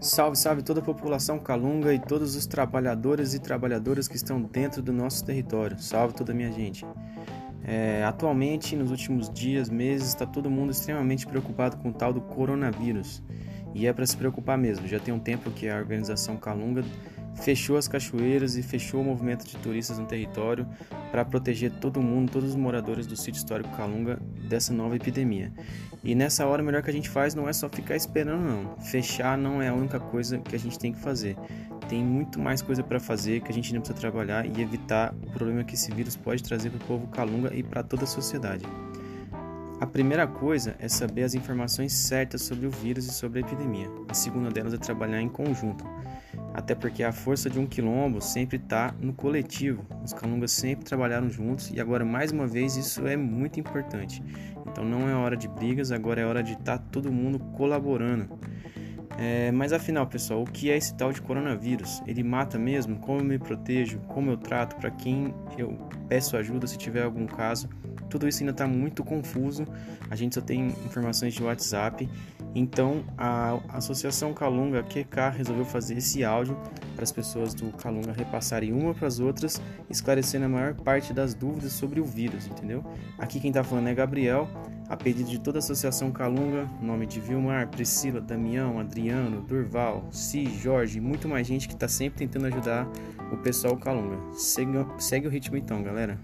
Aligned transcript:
Salve, 0.00 0.36
salve 0.36 0.62
toda 0.62 0.80
a 0.80 0.82
população 0.82 1.38
calunga 1.38 1.94
e 1.94 1.98
todos 1.98 2.36
os 2.36 2.46
trabalhadores 2.46 3.32
e 3.32 3.38
trabalhadoras 3.38 4.06
que 4.06 4.16
estão 4.16 4.42
dentro 4.42 4.82
do 4.82 4.92
nosso 4.92 5.24
território. 5.24 5.78
Salve 5.78 6.14
toda 6.14 6.32
a 6.32 6.34
minha 6.34 6.52
gente. 6.52 6.84
É, 7.64 8.04
atualmente, 8.04 8.76
nos 8.76 8.90
últimos 8.90 9.30
dias, 9.30 9.70
meses, 9.70 10.08
está 10.08 10.26
todo 10.26 10.50
mundo 10.50 10.70
extremamente 10.70 11.26
preocupado 11.26 11.78
com 11.78 11.88
o 11.88 11.92
tal 11.94 12.12
do 12.12 12.20
coronavírus. 12.20 13.22
E 13.76 13.86
é 13.86 13.92
para 13.92 14.06
se 14.06 14.16
preocupar 14.16 14.56
mesmo. 14.56 14.88
Já 14.88 14.98
tem 14.98 15.12
um 15.12 15.18
tempo 15.18 15.50
que 15.50 15.68
a 15.68 15.76
organização 15.76 16.38
Calunga 16.38 16.82
fechou 17.34 17.76
as 17.76 17.86
cachoeiras 17.86 18.56
e 18.56 18.62
fechou 18.62 19.02
o 19.02 19.04
movimento 19.04 19.46
de 19.46 19.54
turistas 19.58 19.98
no 19.98 20.06
território 20.06 20.66
para 21.10 21.22
proteger 21.26 21.70
todo 21.72 22.00
mundo, 22.00 22.32
todos 22.32 22.48
os 22.48 22.56
moradores 22.56 23.06
do 23.06 23.14
sítio 23.14 23.36
histórico 23.36 23.68
Calunga 23.76 24.18
dessa 24.48 24.72
nova 24.72 24.96
epidemia. 24.96 25.52
E 26.02 26.14
nessa 26.14 26.46
hora, 26.46 26.62
o 26.62 26.64
melhor 26.64 26.82
que 26.82 26.88
a 26.88 26.92
gente 26.92 27.10
faz 27.10 27.34
não 27.34 27.46
é 27.46 27.52
só 27.52 27.68
ficar 27.68 27.96
esperando, 27.96 28.40
não. 28.40 28.78
Fechar 28.78 29.36
não 29.36 29.60
é 29.60 29.68
a 29.68 29.74
única 29.74 30.00
coisa 30.00 30.38
que 30.38 30.56
a 30.56 30.58
gente 30.58 30.78
tem 30.78 30.94
que 30.94 30.98
fazer. 30.98 31.36
Tem 31.86 32.02
muito 32.02 32.40
mais 32.40 32.62
coisa 32.62 32.82
para 32.82 32.98
fazer 32.98 33.42
que 33.42 33.50
a 33.50 33.54
gente 33.54 33.74
não 33.74 33.82
precisa 33.82 34.00
trabalhar 34.00 34.46
e 34.46 34.62
evitar 34.62 35.14
o 35.22 35.30
problema 35.32 35.62
que 35.64 35.74
esse 35.74 35.92
vírus 35.92 36.16
pode 36.16 36.42
trazer 36.42 36.70
para 36.70 36.82
o 36.82 36.86
povo 36.86 37.06
Calunga 37.08 37.54
e 37.54 37.62
para 37.62 37.82
toda 37.82 38.04
a 38.04 38.06
sociedade. 38.06 38.64
A 39.80 39.86
primeira 39.86 40.26
coisa 40.26 40.76
é 40.78 40.88
saber 40.88 41.22
as 41.22 41.34
informações 41.34 41.92
certas 41.92 42.42
sobre 42.42 42.66
o 42.66 42.70
vírus 42.70 43.06
e 43.06 43.12
sobre 43.12 43.40
a 43.40 43.42
epidemia. 43.42 43.88
A 44.08 44.14
segunda 44.14 44.50
delas 44.50 44.72
é 44.72 44.78
trabalhar 44.78 45.20
em 45.20 45.28
conjunto 45.28 45.84
até 46.56 46.74
porque 46.74 47.02
a 47.02 47.12
força 47.12 47.50
de 47.50 47.58
um 47.58 47.66
quilombo 47.66 48.18
sempre 48.22 48.56
está 48.56 48.94
no 48.98 49.12
coletivo. 49.12 49.84
Os 50.02 50.14
calungas 50.14 50.52
sempre 50.52 50.86
trabalharam 50.86 51.28
juntos 51.28 51.70
e 51.70 51.78
agora 51.78 52.02
mais 52.02 52.32
uma 52.32 52.46
vez 52.46 52.76
isso 52.76 53.06
é 53.06 53.14
muito 53.14 53.60
importante. 53.60 54.22
Então 54.66 54.82
não 54.82 55.06
é 55.06 55.14
hora 55.14 55.36
de 55.36 55.46
brigas, 55.46 55.92
agora 55.92 56.22
é 56.22 56.24
hora 56.24 56.42
de 56.42 56.54
estar 56.54 56.78
tá 56.78 56.84
todo 56.90 57.12
mundo 57.12 57.38
colaborando. 57.38 58.38
É, 59.18 59.52
mas 59.52 59.72
afinal, 59.72 60.06
pessoal, 60.06 60.42
o 60.42 60.46
que 60.46 60.70
é 60.70 60.76
esse 60.76 60.94
tal 60.94 61.12
de 61.12 61.20
coronavírus? 61.20 62.02
Ele 62.06 62.22
mata 62.22 62.58
mesmo? 62.58 62.98
Como 63.00 63.20
eu 63.20 63.24
me 63.24 63.38
protejo? 63.38 63.98
Como 64.08 64.30
eu 64.30 64.38
trato? 64.38 64.76
Para 64.76 64.90
quem 64.90 65.34
eu 65.58 65.76
peço 66.08 66.38
ajuda 66.38 66.66
se 66.66 66.78
tiver 66.78 67.02
algum 67.02 67.26
caso? 67.26 67.68
Tudo 68.08 68.28
isso 68.28 68.40
ainda 68.40 68.52
está 68.52 68.66
muito 68.66 69.04
confuso. 69.04 69.66
A 70.10 70.16
gente 70.16 70.34
só 70.34 70.40
tem 70.40 70.68
informações 70.84 71.34
de 71.34 71.42
WhatsApp 71.42 72.08
então 72.58 73.04
a 73.18 73.60
Associação 73.68 74.32
Calunga 74.32 74.82
QK 74.82 75.36
resolveu 75.36 75.66
fazer 75.66 75.98
esse 75.98 76.24
áudio 76.24 76.58
para 76.94 77.04
as 77.04 77.12
pessoas 77.12 77.52
do 77.52 77.70
Calunga 77.72 78.12
repassarem 78.12 78.72
uma 78.72 78.94
para 78.94 79.06
as 79.06 79.20
outras, 79.20 79.60
esclarecendo 79.90 80.46
a 80.46 80.48
maior 80.48 80.72
parte 80.72 81.12
das 81.12 81.34
dúvidas 81.34 81.72
sobre 81.72 82.00
o 82.00 82.04
vírus, 82.04 82.46
entendeu? 82.46 82.82
Aqui 83.18 83.40
quem 83.40 83.50
está 83.50 83.62
falando 83.62 83.88
é 83.88 83.94
Gabriel, 83.94 84.48
a 84.88 84.96
pedido 84.96 85.28
de 85.28 85.38
toda 85.38 85.58
a 85.58 85.60
Associação 85.60 86.10
Calunga, 86.10 86.66
nome 86.80 87.04
de 87.04 87.20
Vilmar, 87.20 87.68
Priscila, 87.68 88.22
Damião, 88.22 88.80
Adriano, 88.80 89.42
Durval, 89.42 90.08
Si, 90.10 90.46
Jorge 90.46 90.96
e 90.96 91.00
muito 91.00 91.28
mais 91.28 91.46
gente 91.46 91.68
que 91.68 91.74
está 91.74 91.88
sempre 91.88 92.20
tentando 92.20 92.46
ajudar 92.46 92.88
o 93.30 93.36
pessoal 93.36 93.76
Calunga. 93.76 94.16
Segue, 94.32 94.72
segue 94.98 95.26
o 95.26 95.30
ritmo 95.30 95.58
então, 95.58 95.82
galera. 95.82 96.18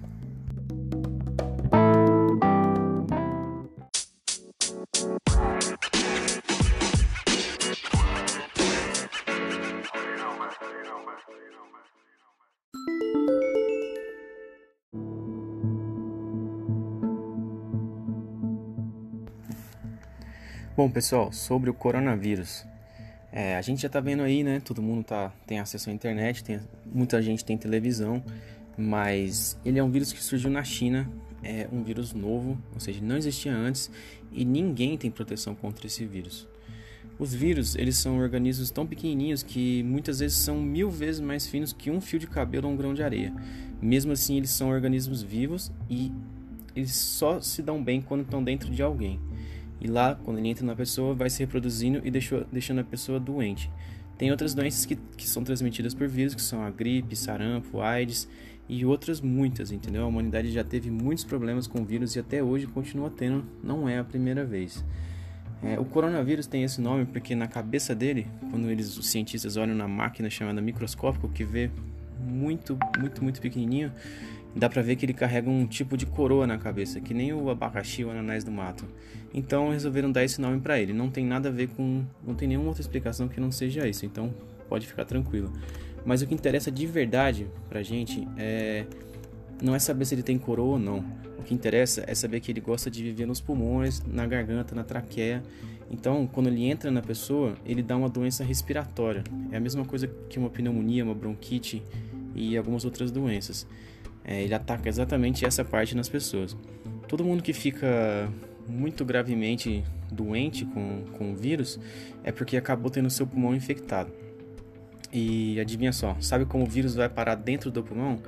Bom, 20.75 20.89
pessoal, 20.89 21.31
sobre 21.31 21.69
o 21.69 21.75
coronavírus. 21.75 22.65
É, 23.31 23.57
a 23.57 23.61
gente 23.61 23.83
já 23.83 23.91
tá 23.91 24.01
vendo 24.01 24.23
aí, 24.23 24.43
né? 24.43 24.59
Todo 24.59 24.81
mundo 24.81 25.05
tá, 25.05 25.31
tem 25.47 25.61
acesso 25.61 25.91
à 25.91 25.93
internet, 25.93 26.43
tem, 26.43 26.61
muita 26.87 27.21
gente 27.21 27.45
tem 27.45 27.59
televisão, 27.59 28.25
mas 28.75 29.59
ele 29.67 29.79
é 29.79 29.85
um 29.85 29.91
vírus 29.91 30.15
que 30.15 30.23
surgiu 30.23 30.51
na 30.51 30.65
China, 30.65 31.07
é 31.43 31.69
um 31.71 31.83
vírus 31.83 32.15
novo, 32.15 32.57
ou 32.73 32.81
seja, 32.81 33.03
não 33.03 33.19
existia 33.19 33.55
antes 33.55 33.91
e 34.33 34.47
ninguém 34.47 34.97
tem 34.97 35.11
proteção 35.11 35.55
contra 35.55 35.87
esse 35.87 36.07
vírus. 36.07 36.49
Os 37.19 37.35
vírus, 37.35 37.77
eles 37.77 37.99
são 37.99 38.17
organismos 38.19 38.71
tão 38.71 38.87
pequenininhos 38.87 39.43
que 39.43 39.83
muitas 39.83 40.21
vezes 40.21 40.39
são 40.39 40.59
mil 40.59 40.91
vezes 40.91 41.21
mais 41.21 41.47
finos 41.47 41.75
que 41.75 41.91
um 41.91 42.01
fio 42.01 42.19
de 42.19 42.27
cabelo 42.27 42.67
ou 42.67 42.73
um 42.73 42.77
grão 42.79 42.95
de 42.95 43.03
areia. 43.03 43.31
Mesmo 43.83 44.13
assim, 44.13 44.39
eles 44.39 44.49
são 44.49 44.71
organismos 44.71 45.23
vivos 45.23 45.71
e 45.91 46.11
eles 46.75 46.95
só 46.95 47.43
se 47.43 47.61
dão 47.61 47.85
bem 47.85 48.01
quando 48.01 48.23
estão 48.23 48.43
dentro 48.43 48.71
de 48.71 48.83
alguém. 48.83 49.21
E 49.83 49.89
lá, 49.89 50.15
quando 50.15 50.39
ele 50.39 50.49
entra 50.49 50.65
na 50.65 50.77
pessoa, 50.77 51.13
vai 51.13 51.29
se 51.29 51.41
reproduzindo 51.41 52.01
e 52.05 52.11
deixou, 52.11 52.47
deixando 52.53 52.81
a 52.81 52.85
pessoa 52.85 53.19
doente. 53.19 53.69
Tem 54.17 54.31
outras 54.31 54.55
doenças 54.55 54.87
que, 54.87 54.95
que 54.95 55.29
são 55.29 55.43
transmitidas 55.43 55.93
por 55.93 56.07
vírus, 56.07 56.37
que 56.37 56.41
são 56.41 56.63
a 56.63 56.71
gripe, 56.71 57.17
sarampo, 57.17 57.81
AIDS 57.81 58.29
e 58.69 58.87
outras 58.87 59.21
muitas, 59.21 59.73
entendeu? 59.73 60.05
A 60.05 60.07
humanidade 60.07 60.53
já 60.53 60.63
teve 60.63 60.89
muitos 60.89 61.25
problemas 61.25 61.67
com 61.67 61.85
vírus 61.85 62.15
e 62.15 62.21
até 62.21 62.41
hoje 62.41 62.69
continua 62.69 63.11
tendo, 63.11 63.45
não 63.61 63.89
é 63.89 63.99
a 63.99 64.05
primeira 64.05 64.45
vez. 64.45 64.85
É, 65.61 65.81
o 65.81 65.85
coronavírus 65.85 66.47
tem 66.47 66.63
esse 66.63 66.81
nome 66.81 67.05
porque 67.05 67.35
na 67.35 67.49
cabeça 67.49 67.93
dele, 67.93 68.29
quando 68.53 68.71
eles, 68.71 68.97
os 68.97 69.09
cientistas 69.09 69.57
olham 69.57 69.75
na 69.75 69.89
máquina 69.89 70.31
chamada 70.31 70.61
microscópico, 70.61 71.29
que 71.29 71.43
vê 71.43 71.69
muito, 72.21 72.79
muito, 73.01 73.21
muito 73.21 73.41
pequenininho, 73.41 73.91
dá 74.55 74.69
pra 74.69 74.83
ver 74.83 74.97
que 74.97 75.05
ele 75.05 75.13
carrega 75.13 75.49
um 75.49 75.67
tipo 75.67 75.97
de 75.97 76.07
coroa 76.07 76.47
na 76.47 76.59
cabeça, 76.59 77.01
que 77.01 77.15
nem 77.15 77.33
o 77.33 77.49
abacaxi 77.51 78.05
ou 78.05 78.11
ananás 78.11 78.45
do 78.45 78.51
mato. 78.51 78.85
Então 79.33 79.71
resolveram 79.71 80.13
dar 80.13 80.25
esse 80.25 80.41
nome 80.41 80.61
para 80.61 80.79
ele. 80.79 80.93
Não 80.93 81.11
tem 81.11 81.25
nada 81.25 81.49
a 81.49 81.53
ver 81.53 81.69
com. 81.69 82.05
Não 82.27 82.35
tem 82.35 82.49
nenhuma 82.49 82.69
outra 82.69 82.83
explicação 82.83 83.29
que 83.29 83.41
não 83.41 83.51
seja 83.51 83.89
isso. 83.89 84.05
Então 84.05 84.33
pode 84.69 84.87
ficar 84.87 85.05
tranquilo. 85.05 85.53
Mas 86.05 86.21
o 86.21 86.27
que 86.27 86.35
interessa 86.35 86.71
de 86.71 86.87
verdade 86.87 87.47
pra 87.69 87.83
gente 87.83 88.27
é. 88.37 88.85
Não 89.63 89.75
é 89.75 89.79
saber 89.79 90.05
se 90.05 90.15
ele 90.15 90.23
tem 90.23 90.39
coroa 90.39 90.73
ou 90.73 90.79
não. 90.79 91.05
O 91.39 91.45
que 91.45 91.55
interessa 91.55 92.05
é 92.07 92.15
saber 92.15 92.41
que 92.41 92.53
ele 92.53 92.61
gosta 92.61 92.91
de 92.91 93.03
viver 93.03 93.27
nos 93.27 93.41
pulmões, 93.41 94.03
na 94.07 94.27
garganta, 94.27 94.75
na 94.75 94.85
traqueia. 94.85 95.43
Então, 95.91 96.27
quando 96.27 96.47
ele 96.49 96.65
entra 96.65 96.91
na 96.91 97.03
pessoa, 97.03 97.55
ele 97.67 97.83
dá 97.83 97.97
uma 97.97 98.09
doença 98.09 98.43
respiratória. 98.43 99.23
É 99.51 99.57
a 99.57 99.61
mesma 99.61 99.85
coisa 99.85 100.09
que 100.29 100.39
uma 100.39 100.49
pneumonia, 100.49 101.05
uma 101.05 101.15
bronquite 101.15 101.83
e 102.35 102.57
algumas 102.57 102.85
outras 102.85 103.11
doenças. 103.11 103.67
É, 104.25 104.43
ele 104.43 104.55
ataca 104.55 104.89
exatamente 104.89 105.45
essa 105.45 105.65
parte 105.65 105.97
nas 105.97 106.09
pessoas. 106.09 106.57
Todo 107.09 107.25
mundo 107.25 107.43
que 107.43 107.53
fica 107.53 108.31
muito 108.69 109.05
gravemente 109.05 109.85
doente 110.11 110.65
com, 110.65 111.05
com 111.17 111.33
o 111.33 111.35
vírus 111.35 111.79
é 112.23 112.31
porque 112.31 112.57
acabou 112.57 112.91
tendo 112.91 113.11
seu 113.11 113.27
pulmão 113.27 113.55
infectado. 113.55 114.13
E 115.13 115.61
adivinha 115.61 115.93
só, 115.93 116.17
sabe 116.21 116.47
como 116.47 116.65
o 116.65 116.67
vírus 116.67 116.95
vai 116.95 117.09
parar 117.09 117.35
dentro 117.35 117.71
do 117.71 117.83
pulmão? 117.83 118.19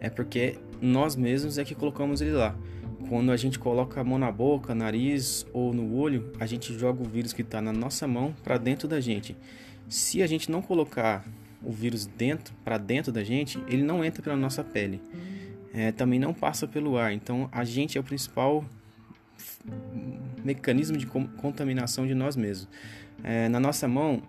É 0.00 0.10
porque 0.10 0.58
nós 0.80 1.16
mesmos 1.16 1.56
é 1.56 1.64
que 1.64 1.74
colocamos 1.74 2.20
ele 2.20 2.32
lá. 2.32 2.54
Quando 3.08 3.30
a 3.30 3.36
gente 3.36 3.58
coloca 3.58 4.00
a 4.00 4.04
mão 4.04 4.18
na 4.18 4.30
boca, 4.32 4.74
nariz 4.74 5.46
ou 5.52 5.72
no 5.72 5.94
olho, 5.94 6.32
a 6.40 6.44
gente 6.44 6.76
joga 6.76 7.02
o 7.02 7.08
vírus 7.08 7.32
que 7.32 7.42
está 7.42 7.62
na 7.62 7.72
nossa 7.72 8.06
mão 8.06 8.34
para 8.42 8.58
dentro 8.58 8.88
da 8.88 9.00
gente. 9.00 9.36
Se 9.88 10.22
a 10.22 10.26
gente 10.26 10.50
não 10.50 10.60
colocar 10.60 11.24
o 11.62 11.70
vírus 11.70 12.04
dentro, 12.04 12.52
para 12.64 12.76
dentro 12.76 13.12
da 13.12 13.22
gente, 13.22 13.58
ele 13.68 13.82
não 13.82 14.04
entra 14.04 14.22
pela 14.22 14.36
nossa 14.36 14.62
pele 14.62 15.00
é, 15.74 15.92
também 15.92 16.18
não 16.18 16.32
passa 16.32 16.66
pelo 16.66 16.96
ar. 16.96 17.12
Então 17.12 17.48
a 17.52 17.64
gente 17.64 17.96
é 17.96 18.00
o 18.00 18.04
principal 18.04 18.64
mecanismo 20.44 20.96
de 20.96 21.06
contaminação 21.06 22.06
de 22.06 22.14
nós 22.14 22.36
mesmos. 22.36 22.68
É, 23.22 23.48
na 23.48 23.58
nossa 23.58 23.88
mão, 23.88 24.22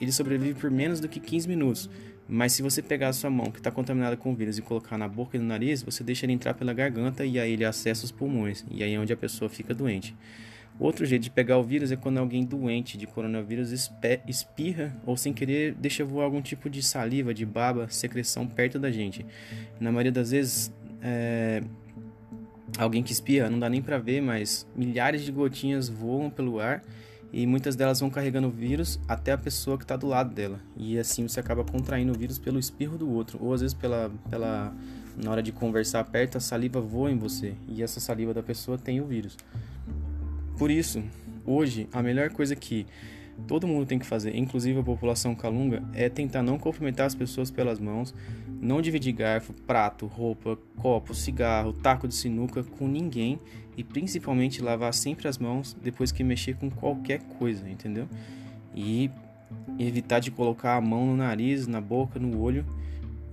ele 0.00 0.12
sobrevive 0.12 0.58
por 0.58 0.70
menos 0.70 1.00
do 1.00 1.08
que 1.08 1.20
15 1.20 1.48
minutos. 1.48 1.90
Mas 2.26 2.52
se 2.52 2.62
você 2.62 2.80
pegar 2.80 3.08
a 3.08 3.12
sua 3.12 3.28
mão 3.28 3.50
que 3.50 3.58
está 3.58 3.70
contaminada 3.70 4.16
com 4.16 4.34
vírus 4.34 4.56
e 4.56 4.62
colocar 4.62 4.96
na 4.96 5.06
boca 5.06 5.36
e 5.36 5.40
no 5.40 5.46
nariz, 5.46 5.82
você 5.82 6.02
deixa 6.02 6.24
ele 6.24 6.32
entrar 6.32 6.54
pela 6.54 6.72
garganta 6.72 7.24
e 7.24 7.38
aí 7.38 7.52
ele 7.52 7.64
acessa 7.64 8.04
os 8.04 8.10
pulmões. 8.10 8.64
E 8.70 8.82
aí 8.82 8.94
é 8.94 8.98
onde 8.98 9.12
a 9.12 9.16
pessoa 9.16 9.48
fica 9.48 9.74
doente. 9.74 10.14
Outro 10.78 11.06
jeito 11.06 11.22
de 11.22 11.30
pegar 11.30 11.56
o 11.58 11.62
vírus 11.62 11.92
é 11.92 11.96
quando 11.96 12.18
alguém 12.18 12.44
doente 12.44 12.98
de 12.98 13.06
coronavírus 13.06 13.70
espirra 14.26 14.94
ou 15.06 15.16
sem 15.16 15.32
querer 15.32 15.74
deixa 15.74 16.04
voar 16.04 16.24
algum 16.24 16.42
tipo 16.42 16.68
de 16.68 16.82
saliva, 16.82 17.32
de 17.32 17.46
baba, 17.46 17.88
secreção 17.88 18.46
perto 18.46 18.78
da 18.78 18.90
gente. 18.90 19.24
Na 19.78 19.92
maioria 19.92 20.10
das 20.10 20.32
vezes, 20.32 20.72
é, 21.00 21.62
alguém 22.76 23.04
que 23.04 23.12
espia, 23.12 23.48
não 23.48 23.58
dá 23.58 23.68
nem 23.68 23.80
para 23.80 23.98
ver, 23.98 24.20
mas 24.20 24.66
milhares 24.74 25.22
de 25.22 25.30
gotinhas 25.30 25.88
voam 25.88 26.28
pelo 26.28 26.58
ar 26.58 26.82
e 27.32 27.46
muitas 27.46 27.76
delas 27.76 28.00
vão 28.00 28.10
carregando 28.10 28.48
o 28.48 28.50
vírus 28.50 28.98
até 29.06 29.32
a 29.32 29.38
pessoa 29.38 29.76
que 29.76 29.84
está 29.84 29.96
do 29.96 30.08
lado 30.08 30.34
dela. 30.34 30.60
E 30.76 30.98
assim 30.98 31.26
você 31.26 31.38
acaba 31.38 31.64
contraindo 31.64 32.12
o 32.12 32.18
vírus 32.18 32.38
pelo 32.38 32.58
espirro 32.58 32.98
do 32.98 33.08
outro, 33.10 33.38
ou 33.40 33.54
às 33.54 33.60
vezes 33.60 33.74
pela, 33.74 34.10
pela 34.28 34.74
na 35.16 35.30
hora 35.30 35.42
de 35.42 35.52
conversar 35.52 36.02
perto, 36.04 36.36
a 36.36 36.40
saliva 36.40 36.80
voa 36.80 37.10
em 37.10 37.16
você 37.16 37.54
e 37.68 37.82
essa 37.82 38.00
saliva 38.00 38.34
da 38.34 38.42
pessoa 38.42 38.76
tem 38.76 39.00
o 39.00 39.06
vírus. 39.06 39.36
Por 40.56 40.70
isso, 40.70 41.02
hoje 41.44 41.88
a 41.92 42.02
melhor 42.02 42.30
coisa 42.30 42.54
que 42.54 42.86
todo 43.46 43.66
mundo 43.66 43.86
tem 43.86 43.98
que 43.98 44.06
fazer, 44.06 44.36
inclusive 44.36 44.78
a 44.78 44.82
população 44.82 45.34
calunga, 45.34 45.82
é 45.92 46.08
tentar 46.08 46.42
não 46.42 46.58
cumprimentar 46.58 47.06
as 47.06 47.14
pessoas 47.14 47.50
pelas 47.50 47.80
mãos, 47.80 48.14
não 48.60 48.80
dividir 48.80 49.12
garfo, 49.12 49.52
prato, 49.52 50.06
roupa, 50.06 50.56
copo, 50.76 51.14
cigarro, 51.14 51.72
taco 51.72 52.06
de 52.06 52.14
sinuca 52.14 52.62
com 52.62 52.86
ninguém 52.86 53.38
e 53.76 53.82
principalmente 53.82 54.62
lavar 54.62 54.94
sempre 54.94 55.26
as 55.26 55.38
mãos 55.38 55.76
depois 55.82 56.12
que 56.12 56.22
mexer 56.22 56.54
com 56.56 56.70
qualquer 56.70 57.20
coisa, 57.38 57.68
entendeu? 57.68 58.08
E 58.74 59.10
evitar 59.78 60.20
de 60.20 60.30
colocar 60.30 60.76
a 60.76 60.80
mão 60.80 61.06
no 61.06 61.16
nariz, 61.16 61.66
na 61.66 61.80
boca, 61.80 62.18
no 62.18 62.40
olho 62.40 62.64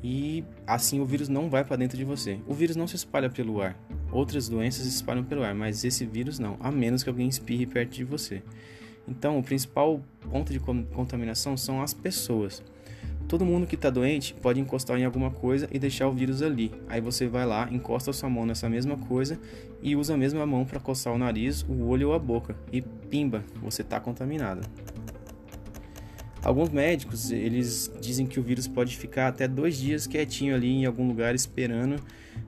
e 0.03 0.44
assim 0.65 1.00
o 1.00 1.06
vírus 1.06 1.30
não 1.30 1.50
vai 1.50 1.63
para 1.63 1.75
dentro 1.75 1.98
de 1.98 2.03
você. 2.03 2.39
O 2.48 2.53
vírus 2.53 2.75
não 2.75 2.88
se 2.88 2.95
espalha 2.95 3.30
pelo 3.30 3.62
ar. 3.62 3.77
Outras 4.12 4.50
doenças 4.50 4.83
se 4.83 4.89
espalham 4.89 5.24
pelo 5.24 5.44
ar, 5.44 5.53
mas 5.53 5.83
esse 5.83 6.06
vírus 6.06 6.39
não, 6.39 6.57
a 6.59 6.71
menos 6.71 7.03
que 7.03 7.09
alguém 7.09 7.27
espirre 7.27 7.65
perto 7.65 7.92
de 7.92 8.03
você. 8.03 8.42
Então, 9.07 9.38
o 9.38 9.44
principal 9.44 10.01
ponto 10.30 10.51
de 10.51 10.59
contaminação 10.59 11.56
são 11.57 11.81
as 11.81 11.94
pessoas. 11.94 12.63
Todo 13.27 13.45
mundo 13.45 13.65
que 13.65 13.75
está 13.75 13.89
doente 13.89 14.33
pode 14.33 14.59
encostar 14.59 14.98
em 15.00 15.06
alguma 15.06 15.31
coisa 15.31 15.68
e 15.71 15.80
deixar 15.80 16.07
o 16.07 16.12
vírus 16.12 16.42
ali. 16.42 16.71
Aí 16.89 17.00
você 17.00 17.27
vai 17.27 17.45
lá, 17.45 17.69
encosta 17.71 18.09
a 18.12 18.13
sua 18.13 18.30
mão 18.30 18.45
nessa 18.45 18.69
mesma 18.69 18.98
coisa 18.98 19.39
e 19.81 19.95
usa 19.95 20.15
a 20.15 20.18
mesma 20.18 20.45
mão 20.45 20.65
para 20.65 20.80
coçar 20.80 21.13
o 21.13 21.18
nariz, 21.18 21.63
o 21.63 21.88
olho 21.88 22.09
ou 22.09 22.13
a 22.13 22.19
boca. 22.19 22.56
E 22.74 22.81
pimba, 22.81 23.44
você 23.62 23.83
está 23.83 24.00
contaminado. 24.00 24.68
Alguns 26.43 26.69
médicos 26.69 27.31
eles 27.31 27.91
dizem 28.01 28.25
que 28.25 28.39
o 28.39 28.43
vírus 28.43 28.67
pode 28.67 28.97
ficar 28.97 29.27
até 29.27 29.47
dois 29.47 29.77
dias 29.77 30.07
quietinho 30.07 30.55
ali 30.55 30.69
em 30.69 30.85
algum 30.85 31.07
lugar 31.07 31.35
esperando 31.35 32.01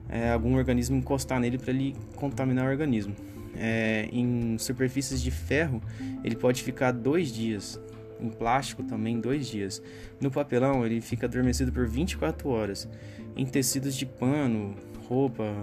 é, 0.08 0.30
algum 0.30 0.56
organismo 0.56 0.96
encostar 0.96 1.38
nele 1.38 1.58
para 1.58 1.70
ele 1.70 1.94
contaminar 2.16 2.66
o 2.66 2.70
organismo. 2.70 3.14
É, 3.56 4.08
em 4.12 4.58
superfícies 4.58 5.22
de 5.22 5.30
ferro 5.30 5.80
ele 6.24 6.34
pode 6.34 6.62
ficar 6.62 6.90
dois 6.90 7.32
dias, 7.32 7.80
em 8.20 8.28
plástico 8.28 8.82
também 8.82 9.20
dois 9.20 9.46
dias. 9.46 9.80
No 10.20 10.30
papelão 10.30 10.84
ele 10.84 11.00
fica 11.00 11.26
adormecido 11.26 11.70
por 11.70 11.86
24 11.86 12.48
horas. 12.48 12.88
Em 13.36 13.46
tecidos 13.46 13.94
de 13.94 14.06
pano, 14.06 14.74
roupa, 15.08 15.62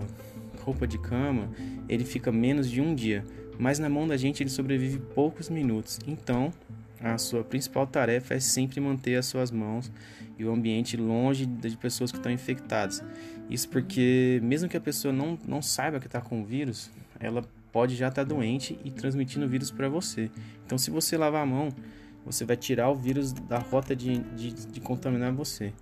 roupa 0.62 0.88
de 0.88 0.98
cama, 0.98 1.50
ele 1.90 2.06
fica 2.06 2.32
menos 2.32 2.70
de 2.70 2.80
um 2.80 2.96
dia. 2.96 3.26
Mas 3.60 3.78
na 3.78 3.90
mão 3.90 4.08
da 4.08 4.16
gente 4.16 4.42
ele 4.42 4.50
sobrevive 4.50 5.00
poucos 5.14 5.50
minutos. 5.50 6.00
Então 6.08 6.52
a 7.02 7.18
sua 7.18 7.44
principal 7.44 7.88
tarefa 7.88 8.36
é 8.36 8.40
sempre 8.40 8.80
manter 8.80 9.16
as 9.16 9.26
suas 9.26 9.50
mãos 9.52 9.92
e 10.38 10.46
o 10.46 10.52
ambiente 10.52 10.96
longe 10.96 11.46
de 11.46 11.76
pessoas 11.78 12.12
que 12.12 12.18
estão 12.18 12.32
infectadas. 12.32 13.04
Isso 13.50 13.68
porque, 13.70 14.40
mesmo 14.44 14.70
que 14.70 14.78
a 14.78 14.82
pessoa 14.82 15.14
não, 15.14 15.38
não 15.48 15.62
saiba 15.62 16.00
que 16.00 16.06
está 16.06 16.22
com 16.22 16.42
o 16.42 16.46
vírus, 16.46 16.92
ela 17.20 17.44
pode 17.72 17.96
já 17.96 18.08
estar 18.08 18.24
tá 18.24 18.28
doente 18.28 18.78
e 18.84 18.92
transmitindo 18.92 19.46
o 19.46 19.50
vírus 19.50 19.72
para 19.72 19.90
você. 19.90 20.30
Então, 20.66 20.78
se 20.78 20.92
você 20.92 21.18
lavar 21.18 21.44
a 21.44 21.46
mão, 21.46 21.70
você 22.26 22.46
vai 22.46 22.56
tirar 22.56 22.90
o 22.90 22.96
vírus 22.96 23.34
da 23.34 23.58
rota 23.58 23.96
de, 23.96 24.20
de, 24.20 24.54
de 24.68 24.80
contaminar 24.80 25.34
você. 25.34 25.74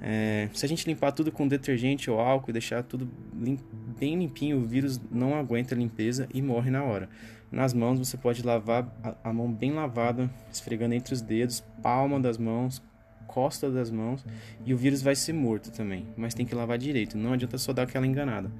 É, 0.00 0.48
se 0.52 0.64
a 0.64 0.68
gente 0.68 0.86
limpar 0.86 1.12
tudo 1.12 1.30
com 1.30 1.46
detergente 1.46 2.10
ou 2.10 2.18
álcool 2.20 2.50
e 2.50 2.52
deixar 2.52 2.82
tudo 2.82 3.08
lim, 3.38 3.58
bem 3.98 4.18
limpinho, 4.18 4.58
o 4.58 4.66
vírus 4.66 5.00
não 5.10 5.34
aguenta 5.34 5.74
a 5.74 5.78
limpeza 5.78 6.28
e 6.32 6.40
morre 6.40 6.70
na 6.70 6.82
hora. 6.82 7.08
Nas 7.50 7.72
mãos 7.72 7.98
você 7.98 8.16
pode 8.16 8.42
lavar 8.42 8.88
a, 9.22 9.32
mão 9.32 9.50
bem 9.52 9.72
lavada, 9.72 10.30
esfregando 10.52 10.94
entre 10.94 11.14
os 11.14 11.20
dedos, 11.20 11.60
palma 11.82 12.18
das 12.18 12.36
mãos, 12.36 12.82
costa 13.26 13.70
das 13.70 13.90
mãos 13.90 14.24
e 14.64 14.74
o 14.74 14.76
vírus 14.76 15.02
vai 15.02 15.14
ser 15.14 15.32
morto 15.32 15.70
também, 15.70 16.06
mas 16.16 16.34
tem 16.34 16.44
que 16.44 16.54
lavar 16.54 16.78
direito, 16.78 17.16
não 17.16 17.32
adianta 17.32 17.58
só 17.58 17.72
dar 17.72 17.84
aquela 17.84 18.06
enganada. 18.06 18.50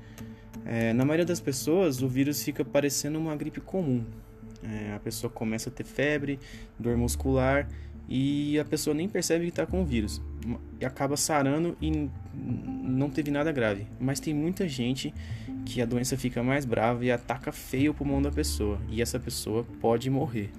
É, 0.65 0.93
na 0.93 1.05
maioria 1.05 1.27
das 1.27 1.41
pessoas, 1.41 2.03
o 2.03 2.09
vírus 2.09 2.43
fica 2.43 2.65
parecendo 2.65 3.19
uma 3.19 3.37
gripe 3.37 3.61
comum. 3.61 4.05
É, 4.63 4.95
a 4.95 5.01
pessoa 5.01 5.31
começa 5.31 5.69
a 5.69 5.73
ter 5.73 5.85
febre, 5.85 6.39
dor 6.79 6.97
muscular 6.97 7.69
e 8.09 8.59
a 8.59 8.65
pessoa 8.65 8.95
nem 8.95 9.09
percebe 9.09 9.45
que 9.45 9.51
está 9.51 9.67
com 9.67 9.83
o 9.83 9.85
vírus 9.85 10.23
e 10.81 10.85
acaba 10.85 11.17
sarando 11.17 11.77
e 11.81 12.11
não 12.35 13.11
teve 13.11 13.31
nada 13.31 13.53
grave. 13.53 13.87
Mas 13.99 14.21
tem 14.21 14.35
muita 14.35 14.69
gente 14.69 15.13
que 15.65 15.81
a 15.81 15.87
doença 15.87 16.17
fica 16.17 16.43
mais 16.43 16.65
brava 16.65 17.05
e 17.05 17.11
ataca 17.11 17.51
feio 17.53 17.93
o 17.93 17.95
pulmão 17.95 18.21
da 18.21 18.31
pessoa 18.31 18.79
e 18.89 19.01
essa 19.01 19.19
pessoa 19.19 19.65
pode 19.81 20.11
morrer. 20.11 20.51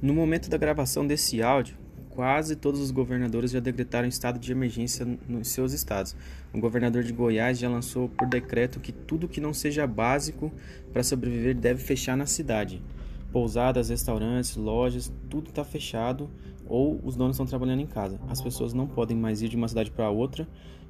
No 0.00 0.14
momento 0.14 0.48
da 0.48 0.56
gravação 0.56 1.04
desse 1.04 1.42
áudio, 1.42 1.76
quase 2.18 2.56
todos 2.56 2.80
os 2.80 2.90
governadores 2.90 3.52
já 3.52 3.60
decretaram 3.60 4.08
estado 4.08 4.40
de 4.40 4.50
emergência 4.50 5.06
nos 5.28 5.50
seus 5.50 5.72
estados. 5.72 6.16
O 6.52 6.58
governador 6.58 7.04
de 7.04 7.12
Goiás 7.12 7.56
já 7.56 7.68
lançou 7.68 8.08
por 8.08 8.26
decreto 8.26 8.80
que 8.80 8.90
tudo 8.90 9.28
que 9.28 9.40
não 9.40 9.54
seja 9.54 9.86
básico 9.86 10.52
para 10.92 11.04
sobreviver 11.04 11.54
deve 11.54 11.80
fechar 11.80 12.16
na 12.16 12.26
cidade. 12.26 12.82
Pousadas, 13.30 13.88
restaurantes, 13.90 14.56
lojas, 14.56 15.12
tudo 15.30 15.50
está 15.50 15.62
fechado 15.62 16.28
ou 16.66 17.00
os 17.04 17.14
donos 17.14 17.36
estão 17.36 17.46
trabalhando 17.46 17.82
em 17.82 17.86
casa. 17.86 18.18
As 18.28 18.42
pessoas 18.42 18.74
não 18.74 18.88
podem 18.88 19.16
mais 19.16 19.40
ir 19.40 19.48
de 19.48 19.54
uma 19.54 19.68
cidade 19.68 19.92
para 19.92 20.10
outra 20.10 20.44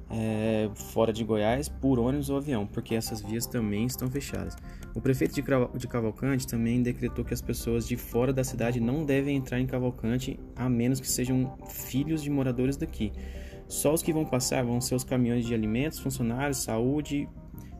é, 0.09 0.69
fora 0.73 1.13
de 1.13 1.23
Goiás 1.23 1.69
por 1.69 1.99
ônibus 1.99 2.29
ou 2.29 2.37
avião, 2.37 2.65
porque 2.65 2.95
essas 2.95 3.21
vias 3.21 3.45
também 3.45 3.85
estão 3.85 4.09
fechadas. 4.09 4.55
O 4.95 5.01
prefeito 5.01 5.35
de 5.35 5.87
Cavalcante 5.87 6.47
também 6.47 6.81
decretou 6.81 7.23
que 7.23 7.33
as 7.33 7.41
pessoas 7.41 7.87
de 7.87 7.95
fora 7.95 8.33
da 8.33 8.43
cidade 8.43 8.79
não 8.79 9.05
devem 9.05 9.37
entrar 9.37 9.59
em 9.59 9.67
Cavalcante 9.67 10.39
a 10.55 10.67
menos 10.67 10.99
que 10.99 11.07
sejam 11.07 11.55
filhos 11.67 12.23
de 12.23 12.29
moradores 12.29 12.75
daqui. 12.75 13.11
Só 13.67 13.93
os 13.93 14.01
que 14.01 14.11
vão 14.11 14.25
passar 14.25 14.63
vão 14.63 14.81
ser 14.81 14.95
os 14.95 15.03
caminhões 15.03 15.45
de 15.45 15.53
alimentos, 15.53 15.99
funcionários, 15.99 16.57
saúde, 16.63 17.29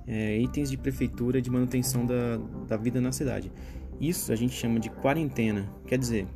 é, 0.06 0.38
itens 0.38 0.70
de 0.70 0.78
prefeitura 0.78 1.42
de 1.42 1.50
manutenção 1.50 2.06
da, 2.06 2.38
da 2.68 2.78
vida 2.78 3.02
na 3.02 3.12
cidade. 3.12 3.52
Isso 4.00 4.32
a 4.32 4.36
gente 4.36 4.54
chama 4.54 4.80
de 4.80 4.90
quarentena, 4.90 5.68
quer 5.88 5.98
dizer, 5.98 6.28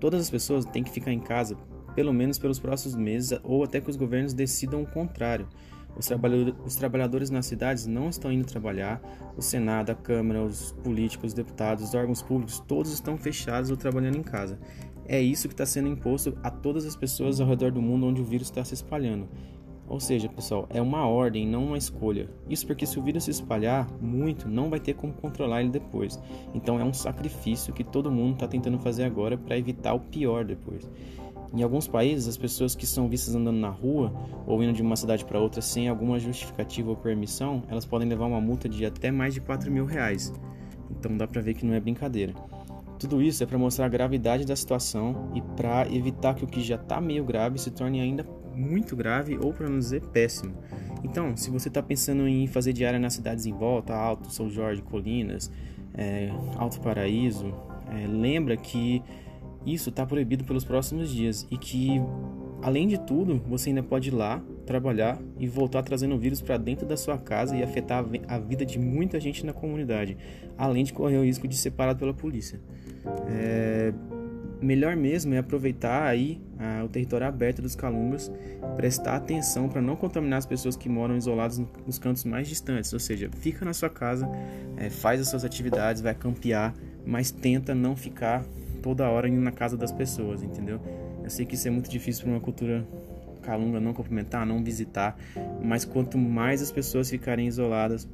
todas 0.00 0.22
as 0.22 0.30
pessoas 0.30 0.64
têm 0.64 0.82
que 0.82 0.90
ficar 0.90 1.12
em 1.12 1.20
casa 1.20 1.56
pelo 1.96 2.12
menos 2.12 2.38
pelos 2.38 2.60
próximos 2.60 2.94
meses, 2.94 3.36
ou 3.42 3.64
até 3.64 3.80
que 3.80 3.90
os 3.90 3.96
governos 3.96 4.34
decidam 4.34 4.82
o 4.82 4.86
contrário. 4.86 5.48
Os, 5.96 6.76
trabalhadores 6.76 7.30
nas 7.30 7.46
cidades 7.46 7.86
não 7.86 8.10
estão 8.10 8.30
indo 8.30 8.44
trabalhar, 8.44 9.00
o 9.34 9.40
Senado, 9.40 9.90
a 9.90 9.94
Câmara, 9.94 10.44
os 10.44 10.72
políticos, 10.84 11.28
os 11.28 11.34
deputados, 11.34 11.82
os 11.82 11.94
órgãos 11.94 12.20
públicos, 12.20 12.62
todos 12.68 12.92
estão 12.92 13.16
fechados 13.16 13.70
ou 13.70 13.78
trabalhando 13.78 14.18
em 14.18 14.22
casa. 14.22 14.58
É 15.08 15.18
isso 15.18 15.48
que 15.48 15.54
está 15.54 15.64
sendo 15.64 15.88
imposto 15.88 16.36
a 16.42 16.50
todas 16.50 16.84
as 16.84 16.94
pessoas 16.94 17.40
ao 17.40 17.48
redor 17.48 17.72
do 17.72 17.80
mundo 17.80 18.06
onde 18.06 18.20
o 18.20 18.24
vírus 18.24 18.48
está 18.48 18.62
se 18.62 18.74
espalhando. 18.74 19.26
Ou 19.88 20.00
seja, 20.00 20.28
pessoal, 20.28 20.66
é 20.68 20.82
uma 20.82 21.06
ordem, 21.06 21.46
não 21.46 21.66
uma 21.66 21.78
escolha. 21.78 22.28
Isso 22.50 22.66
porque 22.66 22.84
se 22.84 22.98
o 22.98 23.02
vírus 23.02 23.24
se 23.24 23.30
espalhar 23.30 23.88
muito, 24.00 24.48
não 24.48 24.68
vai 24.68 24.80
ter 24.80 24.94
como 24.94 25.12
controlar 25.12 25.60
ele 25.60 25.70
depois. 25.70 26.20
Então 26.52 26.78
é 26.80 26.84
um 26.84 26.92
sacrifício 26.92 27.72
que 27.72 27.84
todo 27.84 28.10
mundo 28.10 28.34
está 28.34 28.48
tentando 28.48 28.78
fazer 28.80 29.04
agora 29.04 29.38
para 29.38 29.56
evitar 29.56 29.94
o 29.94 30.00
pior 30.00 30.44
depois. 30.44 30.90
Em 31.54 31.62
alguns 31.62 31.86
países, 31.86 32.28
as 32.28 32.36
pessoas 32.36 32.74
que 32.74 32.86
são 32.86 33.08
vistas 33.08 33.34
andando 33.34 33.58
na 33.58 33.68
rua 33.68 34.12
ou 34.46 34.62
indo 34.62 34.72
de 34.72 34.82
uma 34.82 34.96
cidade 34.96 35.24
para 35.24 35.40
outra 35.40 35.62
sem 35.62 35.88
alguma 35.88 36.18
justificativa 36.18 36.90
ou 36.90 36.96
permissão, 36.96 37.62
elas 37.68 37.84
podem 37.84 38.08
levar 38.08 38.26
uma 38.26 38.40
multa 38.40 38.68
de 38.68 38.84
até 38.84 39.10
mais 39.10 39.34
de 39.34 39.40
4 39.40 39.70
mil 39.70 39.84
reais. 39.84 40.32
Então 40.90 41.16
dá 41.16 41.26
para 41.26 41.40
ver 41.40 41.54
que 41.54 41.64
não 41.64 41.74
é 41.74 41.80
brincadeira. 41.80 42.34
Tudo 42.98 43.20
isso 43.20 43.42
é 43.42 43.46
para 43.46 43.58
mostrar 43.58 43.86
a 43.86 43.88
gravidade 43.88 44.46
da 44.46 44.56
situação 44.56 45.30
e 45.34 45.42
para 45.42 45.86
evitar 45.92 46.34
que 46.34 46.44
o 46.44 46.46
que 46.46 46.62
já 46.62 46.76
está 46.76 47.00
meio 47.00 47.24
grave 47.24 47.58
se 47.58 47.70
torne 47.70 48.00
ainda 48.00 48.26
muito 48.54 48.96
grave 48.96 49.38
ou 49.38 49.52
para 49.52 49.68
não 49.68 49.78
dizer 49.78 50.00
péssimo. 50.06 50.54
Então, 51.04 51.36
se 51.36 51.50
você 51.50 51.68
está 51.68 51.82
pensando 51.82 52.26
em 52.26 52.46
fazer 52.46 52.72
diária 52.72 52.98
nas 52.98 53.12
cidades 53.12 53.44
em 53.44 53.52
volta, 53.52 53.94
Alto, 53.94 54.32
São 54.32 54.48
Jorge, 54.48 54.80
Colinas, 54.82 55.50
é, 55.94 56.30
Alto 56.56 56.80
Paraíso, 56.80 57.54
é, 57.90 58.06
lembra 58.06 58.56
que 58.56 59.02
isso 59.66 59.90
está 59.90 60.06
proibido 60.06 60.44
pelos 60.44 60.64
próximos 60.64 61.10
dias 61.10 61.46
e 61.50 61.58
que, 61.58 62.00
além 62.62 62.86
de 62.86 62.98
tudo, 62.98 63.42
você 63.48 63.70
ainda 63.70 63.82
pode 63.82 64.08
ir 64.08 64.14
lá 64.14 64.40
trabalhar 64.64 65.18
e 65.38 65.46
voltar 65.48 65.82
trazendo 65.82 66.14
o 66.14 66.18
vírus 66.18 66.40
para 66.40 66.56
dentro 66.56 66.86
da 66.86 66.96
sua 66.96 67.18
casa 67.18 67.56
e 67.56 67.62
afetar 67.62 68.04
a 68.28 68.38
vida 68.38 68.64
de 68.64 68.78
muita 68.78 69.18
gente 69.18 69.44
na 69.44 69.52
comunidade, 69.52 70.16
além 70.56 70.84
de 70.84 70.92
correr 70.92 71.18
o 71.18 71.24
risco 71.24 71.48
de 71.48 71.56
ser 71.56 71.72
parado 71.72 71.98
pela 71.98 72.14
polícia. 72.14 72.60
É... 73.28 73.92
Melhor 74.60 74.96
mesmo 74.96 75.34
é 75.34 75.38
aproveitar 75.38 76.06
aí 76.06 76.40
o 76.82 76.88
território 76.88 77.26
aberto 77.26 77.60
dos 77.60 77.74
Calungas, 77.74 78.32
prestar 78.76 79.16
atenção 79.16 79.68
para 79.68 79.82
não 79.82 79.96
contaminar 79.96 80.38
as 80.38 80.46
pessoas 80.46 80.76
que 80.76 80.88
moram 80.88 81.16
isoladas 81.16 81.60
nos 81.86 81.98
cantos 81.98 82.24
mais 82.24 82.48
distantes, 82.48 82.92
ou 82.92 82.98
seja, 82.98 83.28
fica 83.40 83.64
na 83.64 83.74
sua 83.74 83.90
casa, 83.90 84.28
é, 84.76 84.88
faz 84.88 85.20
as 85.20 85.28
suas 85.28 85.44
atividades, 85.44 86.00
vai 86.00 86.14
campear, 86.14 86.72
mas 87.04 87.30
tenta 87.30 87.74
não 87.74 87.94
ficar 87.94 88.44
toda 88.86 89.10
hora 89.10 89.28
indo 89.28 89.40
na 89.40 89.50
casa 89.50 89.76
das 89.76 89.90
pessoas, 89.90 90.44
entendeu? 90.44 90.80
Eu 91.24 91.28
sei 91.28 91.44
que 91.44 91.56
isso 91.56 91.66
é 91.66 91.70
muito 91.72 91.90
difícil 91.90 92.22
para 92.22 92.34
uma 92.34 92.40
cultura 92.40 92.86
calunga 93.42 93.80
não 93.80 93.92
cumprimentar, 93.92 94.46
não 94.46 94.62
visitar, 94.62 95.18
mas 95.60 95.84
quanto 95.84 96.16
mais 96.16 96.62
as 96.62 96.70
pessoas 96.70 97.10
ficarem 97.10 97.48
isoladas, 97.48 98.08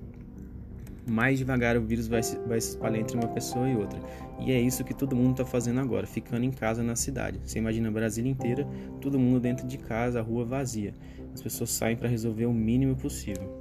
mais 1.06 1.38
devagar 1.38 1.76
o 1.76 1.82
vírus 1.82 2.08
vai 2.08 2.22
se, 2.22 2.38
vai 2.46 2.58
se 2.58 2.70
espalhar 2.70 3.00
entre 3.00 3.18
uma 3.18 3.28
pessoa 3.28 3.68
e 3.68 3.76
outra. 3.76 4.00
E 4.40 4.50
é 4.50 4.58
isso 4.58 4.82
que 4.82 4.94
todo 4.94 5.14
mundo 5.14 5.32
está 5.32 5.44
fazendo 5.44 5.78
agora, 5.78 6.06
ficando 6.06 6.44
em 6.44 6.50
casa 6.50 6.82
na 6.82 6.96
cidade. 6.96 7.38
Você 7.44 7.58
imagina 7.58 7.88
a 7.88 7.92
Brasília 7.92 8.30
inteira, 8.30 8.66
todo 8.98 9.18
mundo 9.18 9.40
dentro 9.40 9.66
de 9.66 9.76
casa, 9.76 10.20
a 10.20 10.22
rua 10.22 10.46
vazia. 10.46 10.94
As 11.34 11.42
pessoas 11.42 11.68
saem 11.68 11.98
para 11.98 12.08
resolver 12.08 12.46
o 12.46 12.52
mínimo 12.52 12.96
possível. 12.96 13.60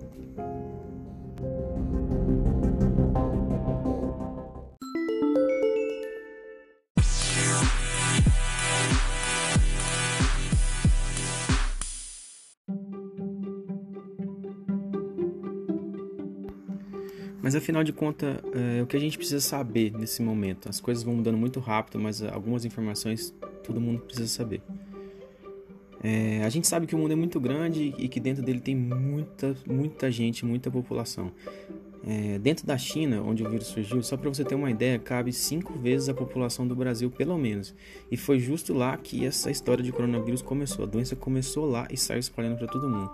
Mas 17.51 17.57
afinal 17.57 17.83
de 17.83 17.91
contas, 17.91 18.37
é, 18.53 18.81
o 18.81 18.87
que 18.87 18.95
a 18.95 18.99
gente 18.99 19.17
precisa 19.17 19.41
saber 19.41 19.91
nesse 19.91 20.21
momento? 20.21 20.69
As 20.69 20.79
coisas 20.79 21.03
vão 21.03 21.15
mudando 21.15 21.37
muito 21.37 21.59
rápido, 21.59 21.99
mas 21.99 22.23
algumas 22.23 22.63
informações 22.63 23.35
todo 23.61 23.81
mundo 23.81 23.99
precisa 23.99 24.29
saber. 24.29 24.61
É, 26.01 26.45
a 26.45 26.49
gente 26.49 26.65
sabe 26.65 26.87
que 26.87 26.95
o 26.95 26.97
mundo 26.97 27.11
é 27.11 27.15
muito 27.17 27.41
grande 27.41 27.93
e 27.97 28.07
que 28.07 28.21
dentro 28.21 28.41
dele 28.41 28.61
tem 28.61 28.73
muita, 28.73 29.53
muita 29.67 30.09
gente, 30.09 30.45
muita 30.45 30.71
população. 30.71 31.29
É, 32.07 32.39
dentro 32.39 32.65
da 32.65 32.77
China, 32.77 33.21
onde 33.21 33.43
o 33.43 33.49
vírus 33.49 33.67
surgiu, 33.67 34.01
só 34.01 34.15
para 34.15 34.29
você 34.29 34.45
ter 34.45 34.55
uma 34.55 34.71
ideia, 34.71 34.97
cabe 34.97 35.33
cinco 35.33 35.77
vezes 35.77 36.07
a 36.07 36.13
população 36.13 36.65
do 36.65 36.73
Brasil, 36.73 37.11
pelo 37.11 37.37
menos. 37.37 37.75
E 38.09 38.15
foi 38.15 38.39
justo 38.39 38.73
lá 38.73 38.95
que 38.95 39.25
essa 39.25 39.51
história 39.51 39.83
de 39.83 39.91
coronavírus 39.91 40.41
começou. 40.41 40.85
A 40.85 40.87
doença 40.87 41.17
começou 41.17 41.69
lá 41.69 41.85
e 41.91 41.97
saiu 41.97 42.19
espalhando 42.19 42.57
para 42.57 42.67
todo 42.67 42.87
mundo. 42.87 43.11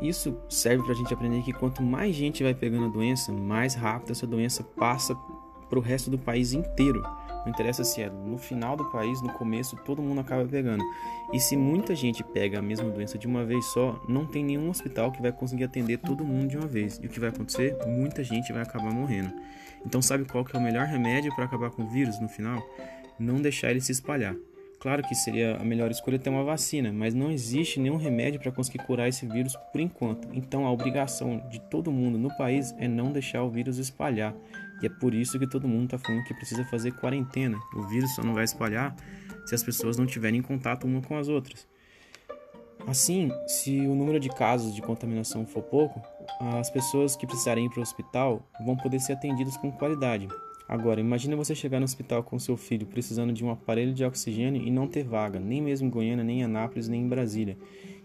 Isso 0.00 0.36
serve 0.48 0.82
para 0.82 0.92
a 0.92 0.96
gente 0.96 1.12
aprender 1.14 1.42
que 1.42 1.52
quanto 1.52 1.82
mais 1.82 2.14
gente 2.14 2.42
vai 2.42 2.54
pegando 2.54 2.86
a 2.86 2.88
doença, 2.88 3.32
mais 3.32 3.74
rápido 3.74 4.12
essa 4.12 4.26
doença 4.26 4.62
passa 4.62 5.14
para 5.68 5.78
o 5.78 5.82
resto 5.82 6.10
do 6.10 6.18
país 6.18 6.52
inteiro. 6.52 7.02
Não 7.44 7.48
interessa 7.48 7.82
se 7.82 8.02
é 8.02 8.10
no 8.10 8.38
final 8.38 8.76
do 8.76 8.84
país, 8.90 9.20
no 9.22 9.32
começo, 9.32 9.76
todo 9.84 10.02
mundo 10.02 10.20
acaba 10.20 10.44
pegando. 10.44 10.84
E 11.32 11.40
se 11.40 11.56
muita 11.56 11.94
gente 11.94 12.22
pega 12.22 12.58
a 12.58 12.62
mesma 12.62 12.88
doença 12.90 13.18
de 13.18 13.26
uma 13.26 13.44
vez 13.44 13.64
só, 13.66 14.00
não 14.08 14.26
tem 14.26 14.44
nenhum 14.44 14.68
hospital 14.68 15.10
que 15.10 15.22
vai 15.22 15.32
conseguir 15.32 15.64
atender 15.64 15.98
todo 15.98 16.24
mundo 16.24 16.48
de 16.48 16.56
uma 16.56 16.66
vez. 16.66 17.00
E 17.02 17.06
o 17.06 17.08
que 17.08 17.18
vai 17.18 17.30
acontecer? 17.30 17.76
Muita 17.86 18.22
gente 18.22 18.52
vai 18.52 18.62
acabar 18.62 18.92
morrendo. 18.92 19.32
Então 19.84 20.00
sabe 20.00 20.24
qual 20.24 20.44
que 20.44 20.54
é 20.54 20.58
o 20.58 20.62
melhor 20.62 20.86
remédio 20.86 21.34
para 21.34 21.46
acabar 21.46 21.70
com 21.70 21.82
o 21.82 21.88
vírus 21.88 22.20
no 22.20 22.28
final? 22.28 22.62
Não 23.18 23.40
deixar 23.40 23.70
ele 23.70 23.80
se 23.80 23.92
espalhar. 23.92 24.36
Claro 24.82 25.00
que 25.04 25.14
seria 25.14 25.56
a 25.58 25.64
melhor 25.64 25.92
escolha 25.92 26.18
ter 26.18 26.28
uma 26.28 26.42
vacina, 26.42 26.92
mas 26.92 27.14
não 27.14 27.30
existe 27.30 27.78
nenhum 27.78 27.96
remédio 27.96 28.40
para 28.40 28.50
conseguir 28.50 28.84
curar 28.84 29.06
esse 29.08 29.24
vírus 29.24 29.54
por 29.70 29.80
enquanto. 29.80 30.26
Então 30.32 30.66
a 30.66 30.72
obrigação 30.72 31.40
de 31.48 31.60
todo 31.60 31.92
mundo 31.92 32.18
no 32.18 32.36
país 32.36 32.74
é 32.78 32.88
não 32.88 33.12
deixar 33.12 33.44
o 33.44 33.48
vírus 33.48 33.78
espalhar. 33.78 34.34
E 34.82 34.86
é 34.86 34.88
por 34.88 35.14
isso 35.14 35.38
que 35.38 35.46
todo 35.46 35.68
mundo 35.68 35.84
está 35.84 35.98
falando 35.98 36.24
que 36.24 36.34
precisa 36.34 36.64
fazer 36.64 36.90
quarentena. 36.94 37.56
O 37.76 37.82
vírus 37.82 38.12
só 38.12 38.24
não 38.24 38.34
vai 38.34 38.42
espalhar 38.42 38.92
se 39.46 39.54
as 39.54 39.62
pessoas 39.62 39.96
não 39.96 40.04
tiverem 40.04 40.42
contato 40.42 40.84
uma 40.84 41.00
com 41.00 41.16
as 41.16 41.28
outras. 41.28 41.64
Assim, 42.84 43.30
se 43.46 43.86
o 43.86 43.94
número 43.94 44.18
de 44.18 44.30
casos 44.30 44.74
de 44.74 44.82
contaminação 44.82 45.46
for 45.46 45.62
pouco, 45.62 46.02
as 46.58 46.70
pessoas 46.70 47.14
que 47.14 47.24
precisarem 47.24 47.66
ir 47.66 47.70
para 47.70 47.78
o 47.78 47.82
hospital 47.82 48.44
vão 48.66 48.76
poder 48.76 48.98
ser 48.98 49.12
atendidas 49.12 49.56
com 49.56 49.70
qualidade. 49.70 50.26
Agora, 50.72 51.02
imagine 51.02 51.34
você 51.34 51.54
chegar 51.54 51.78
no 51.80 51.84
hospital 51.84 52.22
com 52.22 52.38
seu 52.38 52.56
filho 52.56 52.86
precisando 52.86 53.30
de 53.30 53.44
um 53.44 53.50
aparelho 53.50 53.92
de 53.92 54.02
oxigênio 54.06 54.66
e 54.66 54.70
não 54.70 54.88
ter 54.88 55.04
vaga, 55.04 55.38
nem 55.38 55.60
mesmo 55.60 55.86
em 55.86 55.90
Goiânia, 55.90 56.24
nem 56.24 56.40
em 56.40 56.44
Anápolis, 56.44 56.88
nem 56.88 57.02
em 57.02 57.08
Brasília. 57.08 57.58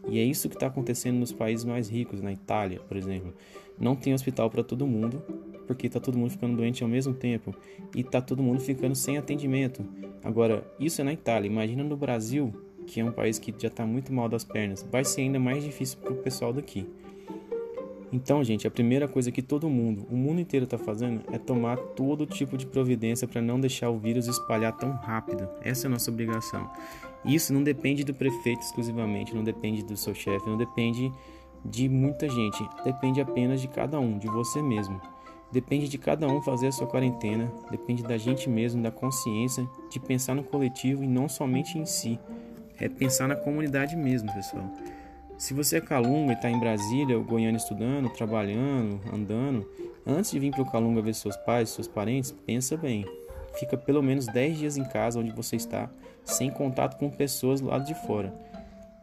E 0.05 0.19
é 0.19 0.23
isso 0.25 0.49
que 0.49 0.55
está 0.57 0.67
acontecendo 0.67 1.15
nos 1.15 1.31
países 1.31 1.63
mais 1.63 1.87
ricos, 1.87 2.21
na 2.21 2.33
Itália, 2.33 2.81
por 2.81 2.97
exemplo. 2.97 3.33
Não 3.79 3.95
tem 3.95 4.13
hospital 4.13 4.49
para 4.49 4.65
todo 4.65 4.85
mundo, 4.85 5.23
porque 5.65 5.87
está 5.87 5.97
todo 5.97 6.17
mundo 6.17 6.31
ficando 6.31 6.57
doente 6.57 6.83
ao 6.83 6.89
mesmo 6.89 7.13
tempo 7.13 7.55
e 7.95 8.01
está 8.01 8.19
todo 8.19 8.43
mundo 8.43 8.59
ficando 8.59 8.95
sem 8.95 9.17
atendimento. 9.17 9.85
Agora, 10.21 10.69
isso 10.77 10.99
é 10.99 11.05
na 11.05 11.13
Itália. 11.13 11.47
Imagina 11.47 11.85
no 11.85 11.95
Brasil, 11.95 12.53
que 12.85 12.99
é 12.99 13.05
um 13.05 13.13
país 13.13 13.39
que 13.39 13.55
já 13.57 13.69
está 13.69 13.85
muito 13.85 14.11
mal 14.11 14.27
das 14.27 14.43
pernas. 14.43 14.85
Vai 14.91 15.05
ser 15.05 15.21
ainda 15.21 15.39
mais 15.39 15.63
difícil 15.63 15.99
para 15.99 16.11
o 16.11 16.17
pessoal 16.17 16.51
daqui. 16.51 16.85
Então, 18.11 18.41
gente, 18.43 18.65
a 18.65 18.71
primeira 18.71 19.07
coisa 19.07 19.31
que 19.31 19.41
todo 19.41 19.69
mundo, 19.69 20.07
o 20.09 20.15
mundo 20.15 20.39
inteiro 20.39 20.63
está 20.63 20.77
fazendo 20.77 21.21
é 21.31 21.37
tomar 21.37 21.75
todo 21.77 22.25
tipo 22.25 22.57
de 22.57 22.65
providência 22.65 23.27
para 23.27 23.41
não 23.41 23.59
deixar 23.59 23.89
o 23.89 23.97
vírus 23.99 24.27
espalhar 24.27 24.77
tão 24.77 24.91
rápido. 24.91 25.47
Essa 25.61 25.85
é 25.85 25.87
a 25.87 25.91
nossa 25.91 26.09
obrigação. 26.09 26.69
Isso 27.25 27.53
não 27.53 27.61
depende 27.61 28.05
do 28.05 28.13
prefeito 28.13 28.61
exclusivamente, 28.61 29.35
não 29.35 29.43
depende 29.43 29.83
do 29.83 29.97
seu 29.97 30.15
chefe, 30.15 30.49
não 30.49 30.57
depende 30.57 31.11
de 31.65 31.89
muita 31.89 32.29
gente, 32.29 32.65
depende 32.85 33.19
apenas 33.19 33.59
de 33.59 33.67
cada 33.67 33.99
um, 33.99 34.17
de 34.17 34.27
você 34.27 34.61
mesmo. 34.61 35.01
Depende 35.51 35.87
de 35.87 35.97
cada 35.97 36.27
um 36.27 36.41
fazer 36.41 36.67
a 36.67 36.71
sua 36.71 36.87
quarentena, 36.87 37.51
depende 37.71 38.03
da 38.03 38.17
gente 38.17 38.49
mesmo, 38.49 38.81
da 38.81 38.91
consciência, 38.91 39.67
de 39.89 39.99
pensar 39.99 40.35
no 40.35 40.43
coletivo 40.43 41.03
e 41.03 41.07
não 41.07 41.27
somente 41.27 41.77
em 41.77 41.85
si. 41.85 42.19
É 42.79 42.87
pensar 42.87 43.27
na 43.27 43.35
comunidade 43.35 43.95
mesmo, 43.95 44.31
pessoal. 44.33 44.71
Se 45.37 45.53
você 45.53 45.77
é 45.77 45.81
Calunga 45.81 46.33
e 46.33 46.35
está 46.35 46.49
em 46.49 46.59
Brasília 46.59 47.15
ou 47.15 47.23
Goiânia 47.23 47.57
estudando, 47.57 48.09
trabalhando, 48.09 48.99
andando, 49.13 49.69
antes 50.03 50.31
de 50.31 50.39
vir 50.39 50.51
para 50.51 50.63
o 50.63 50.71
Calunga 50.71 50.99
ver 50.99 51.13
seus 51.13 51.37
pais, 51.37 51.69
seus 51.69 51.87
parentes, 51.87 52.31
pensa 52.31 52.75
bem. 52.75 53.05
Fica 53.59 53.77
pelo 53.77 54.01
menos 54.01 54.25
10 54.25 54.57
dias 54.57 54.77
em 54.77 54.83
casa 54.83 55.19
onde 55.19 55.31
você 55.31 55.55
está, 55.55 55.91
sem 56.25 56.49
contato 56.49 56.97
com 56.97 57.07
pessoas 57.09 57.61
do 57.61 57.67
lado 57.67 57.85
de 57.85 57.93
fora, 57.93 58.33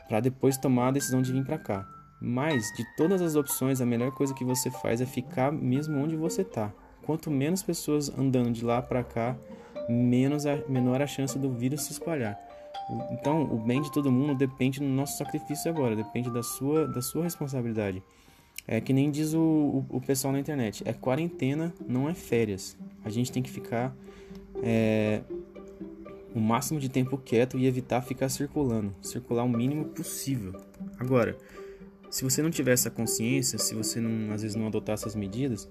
para 0.09 0.19
depois 0.19 0.59
tomar 0.59 0.89
a 0.89 0.93
decisão 0.93 1.23
de 1.23 1.33
vir 1.33 1.45
para 1.45 1.59
cá. 1.59 1.89
Mas, 2.21 2.65
de 2.77 2.85
todas 2.97 3.23
as 3.23 3.37
opções, 3.37 3.81
a 3.81 3.87
melhor 3.87 4.11
coisa 4.11 4.35
que 4.35 4.45
você 4.45 4.71
faz 4.71 5.01
é 5.01 5.07
ficar 5.07 5.53
mesmo 5.53 6.03
onde 6.03 6.17
você 6.17 6.43
está. 6.43 6.73
Quanto 7.03 7.31
menos 7.31 7.63
pessoas 7.63 8.09
andando 8.09 8.51
de 8.51 8.65
lá 8.65 8.83
para 8.83 9.05
cá, 9.05 9.37
menos 9.89 10.47
a, 10.47 10.57
menor 10.69 11.01
a 11.01 11.07
chance 11.07 11.39
do 11.39 11.53
vírus 11.53 11.83
se 11.83 11.93
espalhar. 11.93 12.41
Então, 13.11 13.43
o 13.45 13.57
bem 13.57 13.81
de 13.81 13.91
todo 13.91 14.13
mundo 14.13 14.37
depende 14.37 14.81
do 14.81 14.87
nosso 14.87 15.17
sacrifício 15.17 15.71
agora, 15.71 15.97
depende 15.97 16.31
da 16.31 16.43
sua, 16.43 16.87
da 16.87 17.01
sua 17.01 17.25
responsabilidade. 17.25 18.03
É 18.67 18.81
que 18.81 18.93
nem 18.93 19.11
diz 19.11 19.35
o, 19.35 19.41
o, 19.41 19.87
o 19.97 20.01
pessoal 20.01 20.33
na 20.33 20.39
internet: 20.39 20.83
é 20.87 20.93
quarentena, 20.93 21.73
não 21.87 22.09
é 22.09 22.15
férias. 22.15 22.77
A 23.05 23.11
gente 23.11 23.31
tem 23.31 23.43
que 23.43 23.51
ficar 23.51 23.95
é, 24.63 25.23
o 26.35 26.41
máximo 26.41 26.81
de 26.81 26.89
tempo 26.89 27.17
quieto 27.17 27.59
e 27.59 27.67
evitar 27.67 28.03
ficar 28.03 28.29
circulando, 28.29 28.95
circular 29.01 29.45
o 29.45 29.49
mínimo 29.49 29.87
possível. 29.87 30.55
Agora, 30.99 31.37
se 32.11 32.25
você 32.25 32.43
não 32.43 32.51
tiver 32.51 32.73
essa 32.73 32.91
consciência, 32.91 33.59
se 33.59 33.75
você 33.75 34.01
não, 34.01 34.33
às 34.33 34.43
vezes 34.43 34.57
não 34.57 34.67
adotar 34.67 34.95
essas 34.95 35.15
medidas, 35.15 35.69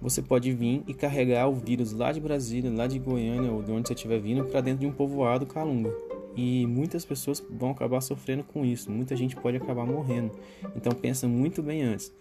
você 0.00 0.22
pode 0.22 0.52
vir 0.52 0.82
e 0.86 0.94
carregar 0.94 1.48
o 1.48 1.54
vírus 1.54 1.92
lá 1.92 2.12
de 2.12 2.20
Brasília, 2.20 2.70
lá 2.70 2.86
de 2.86 2.98
Goiânia 2.98 3.50
ou 3.50 3.62
de 3.62 3.72
onde 3.72 3.88
você 3.88 3.94
estiver 3.94 4.20
vindo 4.20 4.44
para 4.44 4.60
dentro 4.60 4.80
de 4.80 4.86
um 4.86 4.92
povoado 4.92 5.46
calunga. 5.46 5.90
E 6.36 6.66
muitas 6.66 7.02
pessoas 7.02 7.42
vão 7.50 7.70
acabar 7.70 8.02
sofrendo 8.02 8.44
com 8.44 8.62
isso, 8.62 8.90
muita 8.90 9.16
gente 9.16 9.34
pode 9.34 9.56
acabar 9.56 9.86
morrendo. 9.86 10.32
Então 10.76 10.92
pensa 10.92 11.26
muito 11.26 11.62
bem 11.62 11.82
antes. 11.82 12.12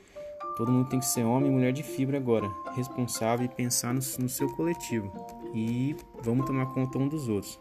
Todo 0.55 0.71
mundo 0.71 0.87
tem 0.87 0.99
que 0.99 1.05
ser 1.05 1.23
homem 1.25 1.51
e 1.51 1.53
mulher 1.53 1.73
de 1.73 1.83
fibra 1.83 2.17
agora, 2.17 2.49
responsável 2.73 3.45
e 3.45 3.49
pensar 3.49 3.93
no, 3.93 3.99
no 4.19 4.29
seu 4.29 4.47
coletivo. 4.55 5.11
E 5.53 5.97
vamos 6.23 6.45
tomar 6.45 6.67
conta 6.67 6.97
um 6.97 7.09
dos 7.09 7.27
outros. 7.27 7.59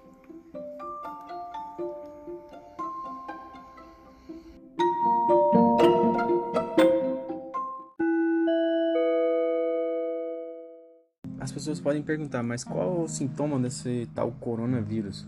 As 11.41 11.51
pessoas 11.51 11.81
podem 11.81 12.01
perguntar, 12.01 12.45
mas 12.45 12.63
qual 12.63 13.03
o 13.03 13.09
sintoma 13.09 13.59
desse 13.59 14.09
tal 14.15 14.31
coronavírus? 14.31 15.27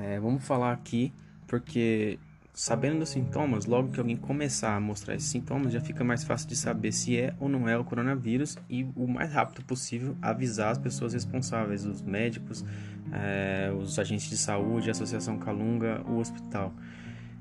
É, 0.00 0.20
vamos 0.20 0.44
falar 0.44 0.72
aqui 0.72 1.12
porque 1.46 2.18
sabendo 2.58 2.98
dos 2.98 3.10
sintomas, 3.10 3.66
logo 3.66 3.90
que 3.90 4.00
alguém 4.00 4.16
começar 4.16 4.74
a 4.74 4.80
mostrar 4.80 5.14
esses 5.14 5.28
sintomas, 5.28 5.72
já 5.72 5.80
fica 5.80 6.02
mais 6.02 6.24
fácil 6.24 6.48
de 6.48 6.56
saber 6.56 6.90
se 6.90 7.16
é 7.16 7.32
ou 7.38 7.48
não 7.48 7.68
é 7.68 7.78
o 7.78 7.84
coronavírus 7.84 8.56
e 8.68 8.84
o 8.96 9.06
mais 9.06 9.32
rápido 9.32 9.64
possível 9.64 10.16
avisar 10.20 10.72
as 10.72 10.78
pessoas 10.78 11.14
responsáveis, 11.14 11.84
os 11.84 12.02
médicos, 12.02 12.64
é, 13.12 13.72
os 13.72 13.96
agentes 13.96 14.28
de 14.28 14.36
saúde, 14.36 14.88
a 14.88 14.90
Associação 14.90 15.38
Calunga, 15.38 16.02
o 16.08 16.18
hospital. 16.18 16.74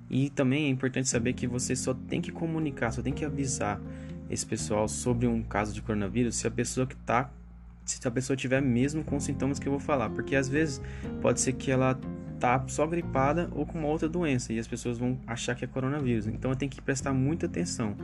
E 0.08 0.30
também 0.30 0.66
é 0.66 0.70
importante 0.70 1.10
saber 1.10 1.34
que 1.34 1.48
você 1.48 1.76
só 1.76 1.96
tem 1.96 2.22
que 2.22 2.32
comunicar, 2.32 2.92
só 2.92 3.02
tem 3.02 3.12
que 3.12 3.26
avisar 3.26 3.82
esse 4.30 4.46
pessoal 4.46 4.88
sobre 4.88 5.26
um 5.26 5.42
caso 5.42 5.74
de 5.74 5.82
coronavírus 5.82 6.36
se 6.36 6.46
a 6.46 6.52
pessoa 6.52 6.86
que 6.86 6.94
está 6.96 7.30
se 7.88 8.06
a 8.08 8.12
pessoa 8.12 8.36
tiver 8.36 8.62
mesmo 8.62 9.03
com 9.03 9.15
os 9.15 9.24
sintomas 9.24 9.60
que 9.60 9.67
eu 9.67 9.72
vou 9.72 9.79
falar, 9.79 10.10
porque 10.10 10.36
às 10.36 10.50
vezes 10.50 10.82
pode 11.22 11.39
ser 11.39 11.53
que 11.53 11.72
ela 11.72 12.00
tá 12.39 12.63
só 12.67 12.86
gripada 12.86 13.50
ou 13.53 13.65
com 13.65 13.79
uma 13.79 13.88
outra 13.88 14.08
doença 14.08 14.53
e 14.53 14.60
as 14.60 14.67
pessoas 14.67 14.98
vão 14.98 15.17
achar 15.25 15.56
que 15.56 15.63
é 15.63 15.67
coronavírus. 15.67 16.27
Então 16.27 16.53
tem 16.53 16.70
que 16.70 16.82
prestar 16.82 17.13
muita 17.13 17.46
atenção. 17.46 17.96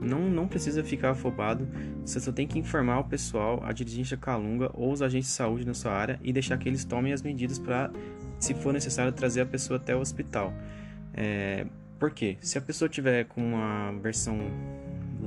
Não, 0.00 0.30
não 0.30 0.48
precisa 0.48 0.82
ficar 0.82 1.10
afobado, 1.10 1.68
você 2.04 2.18
só 2.18 2.32
tem 2.32 2.46
que 2.46 2.58
informar 2.58 3.00
o 3.00 3.04
pessoal, 3.04 3.62
a 3.62 3.72
dirigência 3.72 4.16
Calunga 4.16 4.70
ou 4.72 4.92
os 4.92 5.02
agentes 5.02 5.28
de 5.28 5.34
saúde 5.34 5.66
na 5.66 5.74
sua 5.74 5.92
área 5.92 6.18
e 6.22 6.32
deixar 6.32 6.56
que 6.56 6.66
eles 6.68 6.84
tomem 6.84 7.12
as 7.12 7.20
medidas 7.20 7.58
para, 7.58 7.90
se 8.38 8.54
for 8.54 8.72
necessário, 8.72 9.12
trazer 9.12 9.42
a 9.42 9.46
pessoa 9.46 9.76
até 9.76 9.94
o 9.94 10.00
hospital. 10.00 10.54
É, 11.12 11.66
por 11.98 12.10
quê? 12.12 12.38
Se 12.40 12.56
a 12.56 12.62
pessoa 12.62 12.88
tiver 12.88 13.24
com 13.26 13.42
uma 13.42 13.92
versão 14.00 14.38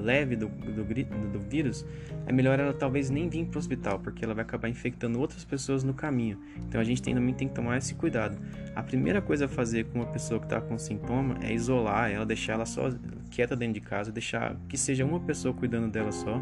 leve 0.04 0.36
do, 0.36 0.48
do, 0.48 0.84
do 0.84 1.40
vírus, 1.40 1.86
é 2.26 2.32
melhor 2.32 2.60
ela 2.60 2.74
talvez 2.74 3.10
nem 3.10 3.30
vir 3.30 3.46
para 3.46 3.58
o 3.58 3.60
hospital, 3.60 4.00
porque 4.00 4.24
ela 4.24 4.34
vai 4.34 4.44
acabar 4.44 4.70
infectando 4.70 5.20
outras 5.20 5.44
pessoas 5.44 5.84
no 5.84 5.94
caminho. 5.94 6.38
Então 6.68 6.80
a 6.80 6.84
gente 6.84 7.02
tem, 7.02 7.14
também 7.14 7.34
tem 7.34 7.48
que 7.48 7.56
tomar 7.56 7.78
esse 7.78 7.96
cuidado. 7.96 8.38
A 8.76 8.84
primeira 8.84 9.22
coisa 9.22 9.46
a 9.46 9.48
fazer 9.48 9.86
com 9.86 10.00
uma 10.00 10.08
pessoa 10.08 10.40
que 10.40 10.46
está 10.46 10.60
com 10.60 10.78
sintoma 10.78 11.38
é 11.42 11.54
isolar 11.54 12.12
ela, 12.12 12.26
deixar 12.26 12.54
ela 12.54 12.66
só 12.66 12.92
quieta 13.32 13.56
dentro 13.56 13.76
de 13.76 13.82
casa, 13.82 14.12
deixar 14.12 14.56
que 14.70 14.78
seja 14.78 15.06
uma 15.06 15.20
pessoa 15.20 15.54
cuidando 15.54 15.90
dela 15.90 16.12
só. 16.12 16.40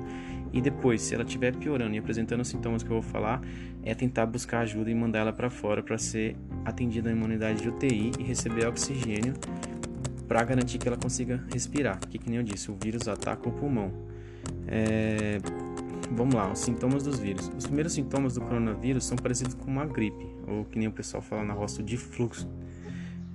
E 0.53 0.62
depois, 0.62 1.01
se 1.01 1.15
ela 1.15 1.24
estiver 1.24 1.56
piorando 1.56 1.96
e 1.96 1.98
apresentando 1.98 2.41
os 2.41 2.48
sintomas 2.48 2.84
que 2.84 2.89
eu 2.89 3.01
vou 3.01 3.01
falar, 3.01 3.41
é 3.84 3.96
tentar 3.96 4.25
buscar 4.25 4.60
ajuda 4.62 4.91
e 4.91 4.96
mandar 4.96 5.20
ela 5.20 5.34
para 5.34 5.50
fora 5.50 5.82
para 5.82 5.98
ser 5.98 6.36
atendida 6.65 7.10
em 7.10 7.13
uma 7.13 7.25
unidade 7.25 7.62
de 7.62 7.70
UTI 7.70 8.12
e 8.20 8.24
receber 8.24 8.68
oxigênio 8.68 9.34
para 10.32 10.46
garantir 10.46 10.78
que 10.78 10.88
ela 10.88 10.96
consiga 10.96 11.44
respirar, 11.52 12.00
porque 12.00 12.18
que 12.18 12.30
nem 12.30 12.38
eu 12.38 12.44
disse, 12.44 12.72
o 12.72 12.78
vírus 12.82 13.06
ataca 13.06 13.50
o 13.50 13.52
pulmão. 13.52 13.92
É... 14.66 15.40
Vamos 16.10 16.34
lá, 16.34 16.50
os 16.50 16.60
sintomas 16.60 17.04
dos 17.04 17.20
vírus. 17.20 17.52
Os 17.58 17.66
primeiros 17.66 17.92
sintomas 17.92 18.36
do 18.36 18.40
coronavírus 18.40 19.04
são 19.04 19.18
parecidos 19.18 19.56
com 19.56 19.70
uma 19.70 19.86
gripe, 19.86 20.26
ou 20.48 20.64
que 20.64 20.80
nem 20.80 20.88
o 20.88 20.92
pessoal 20.94 21.22
fala 21.22 21.44
na 21.44 21.54
roça 21.54 21.84
de 21.84 21.98
fluxo. 21.98 22.48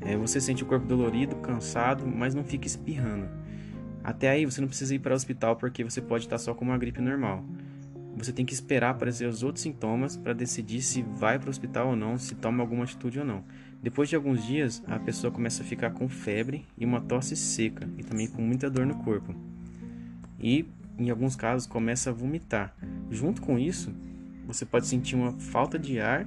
É, 0.00 0.16
você 0.16 0.40
sente 0.40 0.62
o 0.62 0.66
corpo 0.66 0.86
dolorido, 0.86 1.36
cansado, 1.36 2.06
mas 2.06 2.34
não 2.34 2.42
fica 2.42 2.66
espirrando. 2.66 3.28
Até 4.02 4.30
aí 4.30 4.46
você 4.46 4.62
não 4.62 4.68
precisa 4.68 4.94
ir 4.94 4.98
para 4.98 5.12
o 5.12 5.16
hospital 5.16 5.54
porque 5.54 5.84
você 5.84 6.00
pode 6.00 6.24
estar 6.24 6.38
só 6.38 6.54
com 6.54 6.64
uma 6.64 6.78
gripe 6.78 7.02
normal. 7.02 7.44
Você 8.16 8.32
tem 8.32 8.46
que 8.46 8.54
esperar 8.54 8.90
aparecer 8.90 9.28
os 9.28 9.42
outros 9.42 9.62
sintomas 9.62 10.16
para 10.16 10.32
decidir 10.32 10.80
se 10.80 11.02
vai 11.02 11.38
para 11.38 11.48
o 11.48 11.50
hospital 11.50 11.88
ou 11.88 11.96
não, 11.96 12.16
se 12.16 12.34
toma 12.34 12.62
alguma 12.62 12.84
atitude 12.84 13.18
ou 13.18 13.24
não. 13.26 13.44
Depois 13.82 14.08
de 14.08 14.16
alguns 14.16 14.44
dias, 14.44 14.82
a 14.86 14.98
pessoa 14.98 15.30
começa 15.30 15.62
a 15.62 15.66
ficar 15.66 15.90
com 15.90 16.08
febre 16.08 16.64
e 16.78 16.84
uma 16.84 17.00
tosse 17.00 17.36
seca 17.36 17.86
e 17.98 18.02
também 18.02 18.26
com 18.26 18.40
muita 18.40 18.70
dor 18.70 18.86
no 18.86 18.96
corpo. 18.96 19.34
E, 20.40 20.64
em 20.98 21.10
alguns 21.10 21.36
casos, 21.36 21.66
começa 21.66 22.08
a 22.08 22.12
vomitar. 22.12 22.74
Junto 23.10 23.42
com 23.42 23.58
isso, 23.58 23.94
você 24.46 24.64
pode 24.64 24.86
sentir 24.86 25.14
uma 25.14 25.32
falta 25.32 25.78
de 25.78 26.00
ar, 26.00 26.26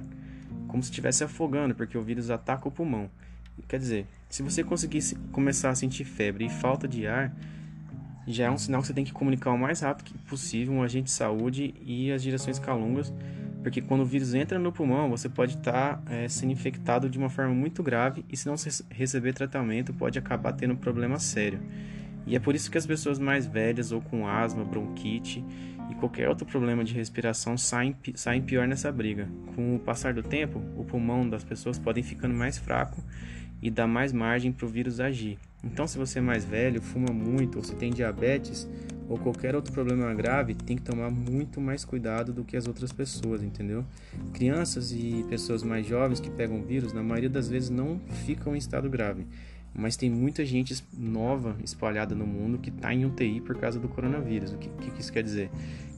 como 0.68 0.82
se 0.82 0.90
estivesse 0.90 1.24
afogando, 1.24 1.74
porque 1.74 1.98
o 1.98 2.02
vírus 2.02 2.30
ataca 2.30 2.68
o 2.68 2.70
pulmão. 2.70 3.10
Quer 3.68 3.78
dizer, 3.78 4.06
se 4.28 4.42
você 4.42 4.62
conseguir 4.62 5.02
começar 5.32 5.70
a 5.70 5.74
sentir 5.74 6.04
febre 6.04 6.46
e 6.46 6.50
falta 6.50 6.86
de 6.86 7.06
ar, 7.06 7.34
já 8.32 8.46
é 8.46 8.50
um 8.50 8.58
sinal 8.58 8.80
que 8.80 8.86
você 8.86 8.94
tem 8.94 9.04
que 9.04 9.12
comunicar 9.12 9.50
o 9.50 9.58
mais 9.58 9.80
rápido 9.80 10.12
possível 10.28 10.74
um 10.74 10.82
agente 10.82 11.04
de 11.04 11.10
saúde 11.10 11.74
e 11.84 12.10
as 12.12 12.22
direções 12.22 12.58
calungas 12.58 13.12
porque 13.62 13.80
quando 13.80 14.00
o 14.00 14.04
vírus 14.04 14.34
entra 14.34 14.58
no 14.58 14.72
pulmão, 14.72 15.10
você 15.10 15.28
pode 15.28 15.56
estar 15.56 15.98
tá, 15.98 16.12
é, 16.12 16.28
sendo 16.28 16.52
infectado 16.52 17.08
de 17.08 17.18
uma 17.18 17.28
forma 17.28 17.54
muito 17.54 17.82
grave 17.82 18.24
e 18.30 18.36
se 18.36 18.46
não 18.46 18.54
receber 18.90 19.34
tratamento, 19.34 19.92
pode 19.92 20.18
acabar 20.18 20.52
tendo 20.52 20.72
um 20.72 20.76
problema 20.76 21.18
sério. 21.18 21.60
E 22.26 22.34
é 22.34 22.38
por 22.38 22.54
isso 22.54 22.70
que 22.70 22.78
as 22.78 22.86
pessoas 22.86 23.18
mais 23.18 23.46
velhas 23.46 23.92
ou 23.92 24.00
com 24.00 24.26
asma, 24.26 24.64
bronquite 24.64 25.44
e 25.90 25.94
qualquer 25.94 26.28
outro 26.28 26.46
problema 26.46 26.84
de 26.84 26.94
respiração 26.94 27.58
saem, 27.58 27.94
saem 28.14 28.40
pior 28.40 28.66
nessa 28.66 28.90
briga. 28.90 29.28
Com 29.54 29.76
o 29.76 29.78
passar 29.78 30.14
do 30.14 30.22
tempo, 30.22 30.62
o 30.76 30.84
pulmão 30.84 31.28
das 31.28 31.44
pessoas 31.44 31.78
podem 31.78 32.02
ficando 32.02 32.34
mais 32.34 32.56
fraco 32.56 33.02
e 33.62 33.70
dá 33.70 33.86
mais 33.86 34.12
margem 34.12 34.52
para 34.52 34.66
o 34.66 34.68
vírus 34.68 35.00
agir. 35.00 35.38
Então, 35.62 35.86
se 35.86 35.98
você 35.98 36.18
é 36.18 36.22
mais 36.22 36.44
velho, 36.44 36.80
fuma 36.80 37.12
muito 37.12 37.58
ou 37.58 37.64
se 37.64 37.74
tem 37.74 37.92
diabetes, 37.92 38.66
ou 39.08 39.18
qualquer 39.18 39.56
outro 39.56 39.72
problema 39.72 40.14
grave, 40.14 40.54
tem 40.54 40.76
que 40.76 40.82
tomar 40.82 41.10
muito 41.10 41.60
mais 41.60 41.84
cuidado 41.84 42.32
do 42.32 42.44
que 42.44 42.56
as 42.56 42.68
outras 42.68 42.92
pessoas, 42.92 43.42
entendeu? 43.42 43.84
Crianças 44.32 44.92
e 44.92 45.26
pessoas 45.28 45.64
mais 45.64 45.84
jovens 45.84 46.20
que 46.20 46.30
pegam 46.30 46.62
vírus, 46.62 46.92
na 46.92 47.02
maioria 47.02 47.28
das 47.28 47.48
vezes 47.48 47.70
não 47.70 48.00
ficam 48.24 48.54
em 48.54 48.58
estado 48.58 48.88
grave, 48.88 49.26
mas 49.74 49.96
tem 49.96 50.08
muita 50.08 50.44
gente 50.44 50.80
nova 50.96 51.56
espalhada 51.64 52.14
no 52.14 52.24
mundo 52.24 52.58
que 52.58 52.70
está 52.70 52.94
em 52.94 53.04
UTI 53.04 53.40
por 53.40 53.56
causa 53.58 53.80
do 53.80 53.88
coronavírus. 53.88 54.52
O 54.52 54.58
que, 54.58 54.68
que 54.68 55.00
isso 55.00 55.12
quer 55.12 55.24
dizer? 55.24 55.50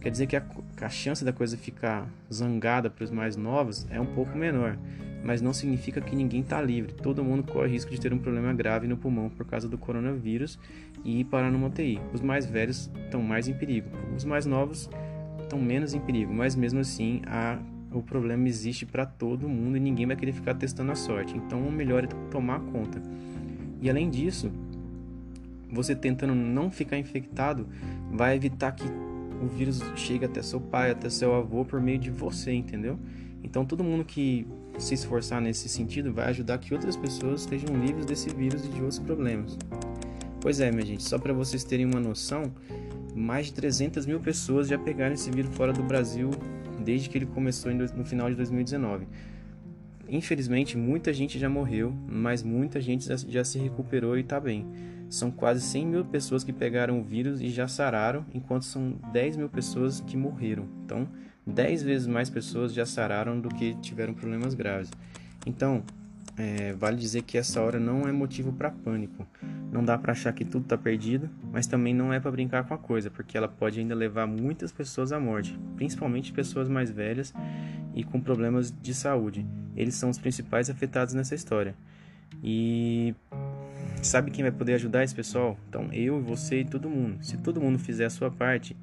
Quer 0.03 0.11
dizer 0.11 0.27
que 0.27 0.37
a, 0.37 0.45
a 0.81 0.89
chance 0.89 1.25
da 1.25 1.33
coisa 1.33 1.57
ficar 1.57 2.09
zangada 2.33 2.91
para 2.91 3.05
os 3.05 3.11
mais 3.11 3.37
novos 3.37 3.87
é 3.89 4.01
um 4.01 4.07
pouco 4.07 4.37
menor 4.37 4.77
mas 5.23 5.41
não 5.41 5.53
significa 5.53 6.01
que 6.01 6.17
ninguém 6.17 6.41
está 6.41 6.61
livre. 6.61 6.93
Todo 6.93 7.23
mundo 7.23 7.45
corre 7.45 7.69
risco 7.69 7.91
de 7.91 8.01
ter 8.01 8.13
um 8.13 8.19
problema 8.19 8.53
grave 8.53 8.87
no 8.87 8.97
pulmão 8.97 9.31
por 9.31 9.47
causa 9.47 9.69
do 9.69 9.79
coronavírus 9.79 10.59
e 11.05 11.25
parar 11.25 11.51
numa 11.51 11.69
UTI. 11.69 12.01
Os 12.13 12.21
mais 12.21 12.45
velhos 12.45 12.91
estão 13.05 13.23
mais 13.23 13.49
em 13.49 13.55
perigo, 13.55 13.89
os 14.17 14.25
mais 14.25 14.47
novos 14.47 14.91
estão 15.41 15.61
menos 15.61 15.95
em 15.95 16.01
perigo, 16.01 16.33
mas 16.33 16.57
mesmo 16.57 16.81
assim 16.81 17.23
a, 17.27 17.59
o 17.93 18.03
problema 18.03 18.49
existe 18.49 18.85
para 18.85 19.07
todo 19.07 19.49
mundo 19.49 19.77
e 19.77 19.81
ninguém 19.81 20.07
vai 20.07 20.17
querer 20.17 20.33
ficar 20.33 20.55
testando 20.55 20.93
a 20.93 20.97
sorte. 20.97 21.37
Então 21.37 21.61
o 21.61 21.71
melhor 21.71 22.05
é 22.05 22.09
tomar 22.31 22.61
conta. 22.61 23.01
E 23.81 23.89
além 23.89 24.11
disso, 24.11 24.51
você 25.71 25.95
tentando 25.95 26.35
não 26.35 26.71
ficar 26.71 26.99
infectado 26.99 27.67
vai 28.11 28.37
evitar 28.37 28.73
que 28.73 28.85
o 29.43 29.49
vírus 29.49 29.83
chegue 29.97 30.25
até 30.25 30.43
seu 30.43 30.61
pai, 30.61 30.91
até 30.91 31.11
seu 31.11 31.35
avô 31.35 31.65
por 31.65 31.81
meio 31.81 31.99
de 31.99 32.11
você, 32.11 32.53
entendeu? 32.53 32.99
Então 33.43 33.65
todo 33.65 33.83
mundo 33.83 34.05
que 34.05 34.47
se 34.79 34.95
esforçar 34.95 35.41
nesse 35.41 35.69
sentido 35.69 36.13
vai 36.13 36.27
ajudar 36.27 36.59
que 36.59 36.73
outras 36.73 36.97
pessoas 36.97 37.43
estejam 37.43 37.77
livres 37.77 38.07
desse 38.07 38.31
vírus 38.31 38.65
e 38.65 38.69
de 38.69 38.81
outros 38.81 38.99
problemas. 38.99 39.59
Pois 40.41 40.61
é, 40.61 40.71
minha 40.71 40.87
gente, 40.87 41.03
só 41.03 41.19
para 41.19 41.33
vocês 41.33 41.65
terem 41.65 41.87
uma 41.87 42.01
noção, 42.01 42.53
mais 43.15 43.47
de 43.47 43.55
300 43.55 44.07
mil 44.07 44.21
pessoas 44.21 44.69
já 44.69 44.79
pegaram 44.79 45.15
esse 45.15 45.31
vírus 45.31 45.55
fora 45.55 45.73
do 45.73 45.83
Brasil 45.83 46.31
desde 46.83 47.09
que 47.09 47.19
ele 47.19 47.27
começou 47.27 47.73
no 47.73 48.05
final 48.05 48.29
de 48.29 48.37
2019. 48.37 49.07
Infelizmente, 50.09 50.77
muita 50.77 51.13
gente 51.13 51.39
já 51.39 51.49
morreu, 51.49 51.95
mas 52.09 52.43
muita 52.43 52.81
gente 52.81 53.07
já 53.29 53.45
se 53.45 53.59
recuperou 53.59 54.17
e 54.17 54.21
está 54.21 54.39
bem. 54.39 54.67
São 55.13 55.31
quase 55.31 55.61
100 55.61 55.87
mil 55.87 56.05
pessoas 56.07 56.43
que 56.43 56.55
pegaram 56.55 56.99
o 56.99 57.05
vírus 57.05 57.43
e 57.43 57.51
já 57.51 57.69
sararam, 57.69 58.25
enquanto 58.33 58.65
são 58.65 58.99
10 59.13 59.37
mil 59.37 59.49
pessoas 59.51 60.01
que 60.01 60.17
morreram. 60.17 60.67
Então, 60.87 61.07
10 61.47 61.83
vezes 61.83 62.07
mais 62.07 62.31
pessoas 62.31 62.73
já 62.73 62.87
sararam 62.87 63.39
do 63.39 63.51
que 63.51 63.75
tiveram 63.83 64.15
problemas 64.15 64.55
graves. 64.55 64.91
Então, 65.45 65.83
é, 66.35 66.73
vale 66.73 66.97
dizer 66.97 67.21
que 67.25 67.37
essa 67.37 67.61
hora 67.61 67.79
não 67.79 68.09
é 68.09 68.13
motivo 68.13 68.55
para 68.55 68.71
pânico. 68.71 69.27
Não 69.71 69.85
dá 69.85 69.99
para 69.99 70.13
achar 70.13 70.33
que 70.33 70.47
tudo 70.47 70.63
está 70.63 70.79
perdido, 70.79 71.29
mas 71.53 71.67
também 71.67 71.93
não 71.93 72.11
é 72.11 72.19
para 72.19 72.31
brincar 72.31 72.65
com 72.65 72.73
a 72.73 72.79
coisa, 72.79 73.11
porque 73.11 73.37
ela 73.37 73.49
pode 73.49 73.81
ainda 73.81 73.95
levar 73.95 74.27
muitas 74.27 74.73
pessoas 74.73 75.13
à 75.13 75.21
morte, 75.21 75.59
principalmente 75.77 76.33
pessoas 76.33 76.71
mais 76.71 76.91
velhas 76.91 77.35
e 77.95 78.03
com 78.03 78.19
problemas 78.19 78.73
de 78.73 78.95
saúde. 78.95 79.45
Eles 79.77 79.95
são 79.95 80.09
os 80.09 80.17
principais 80.17 80.71
afetados 80.71 81.13
nessa 81.13 81.35
história. 81.35 81.75
E 82.43 83.15
sabe 84.07 84.31
quem 84.31 84.43
vai 84.43 84.53
poder 84.53 84.75
ajudar 84.75 85.05
esse 85.05 85.15
pessoal? 85.15 85.57
Então, 85.69 85.89
eu, 85.93 86.21
você 86.21 86.61
e 86.61 86.65
todo 86.65 86.89
mundo. 86.89 87.23
Se 87.23 87.37
todo 87.37 87.61
mundo 87.61 87.79
fizer 87.79 88.05
a 88.05 88.11
sua 88.11 88.31
parte, 88.31 88.77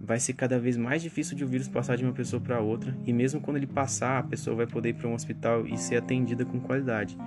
vai 0.00 0.18
ser 0.18 0.32
cada 0.32 0.58
vez 0.58 0.76
mais 0.76 1.02
difícil 1.02 1.36
de 1.36 1.44
o 1.44 1.48
vírus 1.48 1.68
passar 1.68 1.96
de 1.96 2.04
uma 2.04 2.12
pessoa 2.12 2.40
para 2.40 2.58
outra, 2.58 2.96
e 3.06 3.12
mesmo 3.12 3.40
quando 3.40 3.58
ele 3.58 3.66
passar, 3.66 4.18
a 4.18 4.22
pessoa 4.22 4.56
vai 4.56 4.66
poder 4.66 4.90
ir 4.90 4.94
para 4.94 5.08
um 5.08 5.14
hospital 5.14 5.66
e 5.66 5.76
ser 5.76 5.96
atendida 5.96 6.44
com 6.44 6.58
qualidade, 6.58 7.18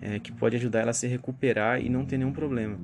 é, 0.00 0.18
que 0.18 0.30
pode 0.30 0.56
ajudar 0.56 0.80
ela 0.80 0.90
a 0.90 0.94
se 0.94 1.06
recuperar 1.06 1.80
e 1.80 1.88
não 1.88 2.04
ter 2.04 2.18
nenhum 2.18 2.32
problema. 2.32 2.78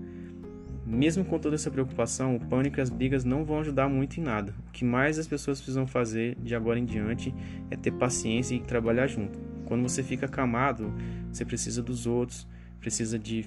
Mesmo 0.86 1.22
com 1.22 1.38
toda 1.38 1.54
essa 1.54 1.70
preocupação, 1.70 2.34
o 2.34 2.40
pânico 2.40 2.78
e 2.78 2.80
as 2.80 2.88
brigas 2.88 3.22
não 3.22 3.44
vão 3.44 3.60
ajudar 3.60 3.90
muito 3.90 4.18
em 4.18 4.22
nada. 4.22 4.54
O 4.68 4.72
que 4.72 4.86
mais 4.86 5.18
as 5.18 5.26
pessoas 5.26 5.58
precisam 5.58 5.86
fazer 5.86 6.34
de 6.36 6.54
agora 6.54 6.78
em 6.78 6.86
diante 6.86 7.34
é 7.70 7.76
ter 7.76 7.90
paciência 7.92 8.54
e 8.54 8.60
trabalhar 8.60 9.06
junto. 9.06 9.38
Quando 9.66 9.82
você 9.82 10.02
fica 10.02 10.24
acamado, 10.24 10.90
você 11.30 11.44
precisa 11.44 11.82
dos 11.82 12.06
outros, 12.06 12.48
precisa 12.80 13.18
de 13.18 13.44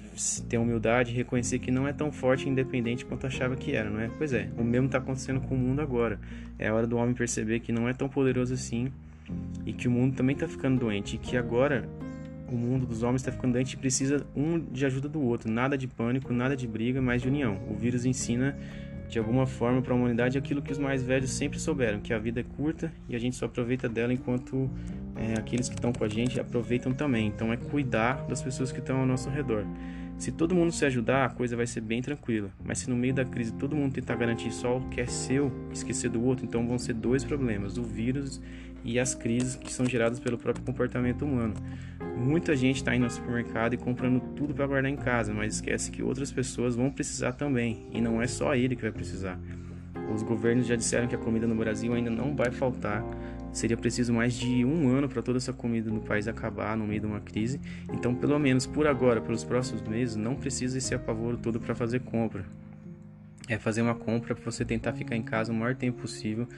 ter 0.48 0.58
humildade 0.58 1.10
e 1.10 1.14
reconhecer 1.14 1.58
que 1.58 1.70
não 1.70 1.88
é 1.88 1.92
tão 1.92 2.12
forte 2.12 2.46
e 2.46 2.50
independente 2.50 3.04
quanto 3.04 3.26
achava 3.26 3.56
que 3.56 3.72
era, 3.72 3.88
não 3.88 4.00
é? 4.00 4.10
Pois 4.18 4.32
é, 4.32 4.48
o 4.58 4.64
mesmo 4.64 4.86
está 4.86 4.98
acontecendo 4.98 5.40
com 5.40 5.54
o 5.54 5.58
mundo 5.58 5.80
agora. 5.80 6.20
É 6.58 6.70
hora 6.70 6.86
do 6.86 6.96
homem 6.96 7.14
perceber 7.14 7.60
que 7.60 7.72
não 7.72 7.88
é 7.88 7.94
tão 7.94 8.08
poderoso 8.08 8.52
assim 8.54 8.92
e 9.64 9.72
que 9.72 9.88
o 9.88 9.90
mundo 9.90 10.14
também 10.14 10.34
está 10.34 10.46
ficando 10.46 10.80
doente 10.80 11.16
e 11.16 11.18
que 11.18 11.36
agora 11.36 11.88
o 12.48 12.56
mundo 12.56 12.84
dos 12.84 13.02
homens 13.02 13.22
está 13.22 13.32
ficando 13.32 13.54
doente 13.54 13.72
e 13.72 13.76
precisa 13.78 14.26
um 14.36 14.58
de 14.58 14.84
ajuda 14.84 15.08
do 15.08 15.20
outro. 15.22 15.50
Nada 15.50 15.76
de 15.76 15.88
pânico, 15.88 16.32
nada 16.32 16.54
de 16.54 16.66
briga, 16.66 17.00
mas 17.00 17.22
de 17.22 17.28
união. 17.28 17.58
O 17.70 17.74
vírus 17.74 18.04
ensina 18.04 18.56
de 19.12 19.18
alguma 19.18 19.46
forma 19.46 19.82
para 19.82 19.92
a 19.92 19.96
humanidade 19.96 20.38
aquilo 20.38 20.62
que 20.62 20.72
os 20.72 20.78
mais 20.78 21.02
velhos 21.02 21.30
sempre 21.32 21.60
souberam, 21.60 22.00
que 22.00 22.14
a 22.14 22.18
vida 22.18 22.40
é 22.40 22.42
curta 22.42 22.90
e 23.06 23.14
a 23.14 23.18
gente 23.18 23.36
só 23.36 23.44
aproveita 23.44 23.86
dela 23.86 24.10
enquanto 24.10 24.70
é, 25.14 25.38
aqueles 25.38 25.68
que 25.68 25.74
estão 25.74 25.92
com 25.92 26.02
a 26.02 26.08
gente 26.08 26.40
aproveitam 26.40 26.94
também. 26.94 27.26
Então 27.26 27.52
é 27.52 27.58
cuidar 27.58 28.24
das 28.26 28.40
pessoas 28.40 28.72
que 28.72 28.78
estão 28.78 29.00
ao 29.00 29.06
nosso 29.06 29.28
redor. 29.28 29.66
Se 30.16 30.32
todo 30.32 30.54
mundo 30.54 30.72
se 30.72 30.86
ajudar, 30.86 31.26
a 31.26 31.28
coisa 31.28 31.54
vai 31.54 31.66
ser 31.66 31.82
bem 31.82 32.00
tranquila. 32.00 32.50
Mas 32.64 32.78
se 32.78 32.88
no 32.88 32.96
meio 32.96 33.12
da 33.12 33.22
crise 33.22 33.52
todo 33.52 33.76
mundo 33.76 33.92
tentar 33.92 34.16
garantir 34.16 34.50
só 34.50 34.78
o 34.78 34.88
que 34.88 34.98
é 34.98 35.06
seu, 35.06 35.52
esquecer 35.70 36.08
do 36.08 36.24
outro, 36.24 36.46
então 36.46 36.66
vão 36.66 36.78
ser 36.78 36.94
dois 36.94 37.22
problemas: 37.22 37.76
o 37.76 37.82
vírus 37.82 38.40
e 38.84 38.98
as 38.98 39.14
crises 39.14 39.56
que 39.56 39.72
são 39.72 39.86
geradas 39.86 40.18
pelo 40.18 40.38
próprio 40.38 40.64
comportamento 40.64 41.24
humano. 41.24 41.54
Muita 42.16 42.54
gente 42.56 42.76
está 42.76 42.94
indo 42.94 43.04
ao 43.04 43.10
supermercado 43.10 43.74
e 43.74 43.76
comprando 43.76 44.20
tudo 44.34 44.54
para 44.54 44.66
guardar 44.66 44.90
em 44.90 44.96
casa, 44.96 45.32
mas 45.32 45.54
esquece 45.54 45.90
que 45.90 46.02
outras 46.02 46.30
pessoas 46.30 46.76
vão 46.76 46.90
precisar 46.90 47.32
também, 47.32 47.86
e 47.92 48.00
não 48.00 48.20
é 48.20 48.26
só 48.26 48.54
ele 48.54 48.76
que 48.76 48.82
vai 48.82 48.92
precisar. 48.92 49.38
Os 50.14 50.22
governos 50.22 50.66
já 50.66 50.76
disseram 50.76 51.08
que 51.08 51.14
a 51.14 51.18
comida 51.18 51.46
no 51.46 51.54
Brasil 51.54 51.94
ainda 51.94 52.10
não 52.10 52.34
vai 52.36 52.50
faltar. 52.50 53.02
Seria 53.52 53.76
preciso 53.76 54.12
mais 54.12 54.34
de 54.34 54.64
um 54.64 54.88
ano 54.88 55.08
para 55.08 55.22
toda 55.22 55.38
essa 55.38 55.52
comida 55.52 55.90
no 55.90 56.00
país 56.00 56.26
acabar 56.26 56.76
no 56.76 56.86
meio 56.86 57.00
de 57.00 57.06
uma 57.06 57.20
crise. 57.20 57.60
Então, 57.92 58.14
pelo 58.14 58.38
menos 58.38 58.66
por 58.66 58.86
agora, 58.86 59.20
pelos 59.20 59.44
próximos 59.44 59.82
meses, 59.82 60.16
não 60.16 60.34
precisa 60.34 60.78
esse 60.78 60.94
apavoro 60.94 61.36
todo 61.36 61.60
para 61.60 61.74
fazer 61.74 62.00
compra. 62.00 62.44
É 63.52 63.58
fazer 63.58 63.82
uma 63.82 63.94
compra 63.94 64.34
para 64.34 64.44
você 64.44 64.64
tentar 64.64 64.92
ficar 64.94 65.14
em 65.14 65.22
casa 65.22 65.52
o 65.52 65.54
maior 65.54 65.74
tempo 65.74 66.00
possível 66.00 66.48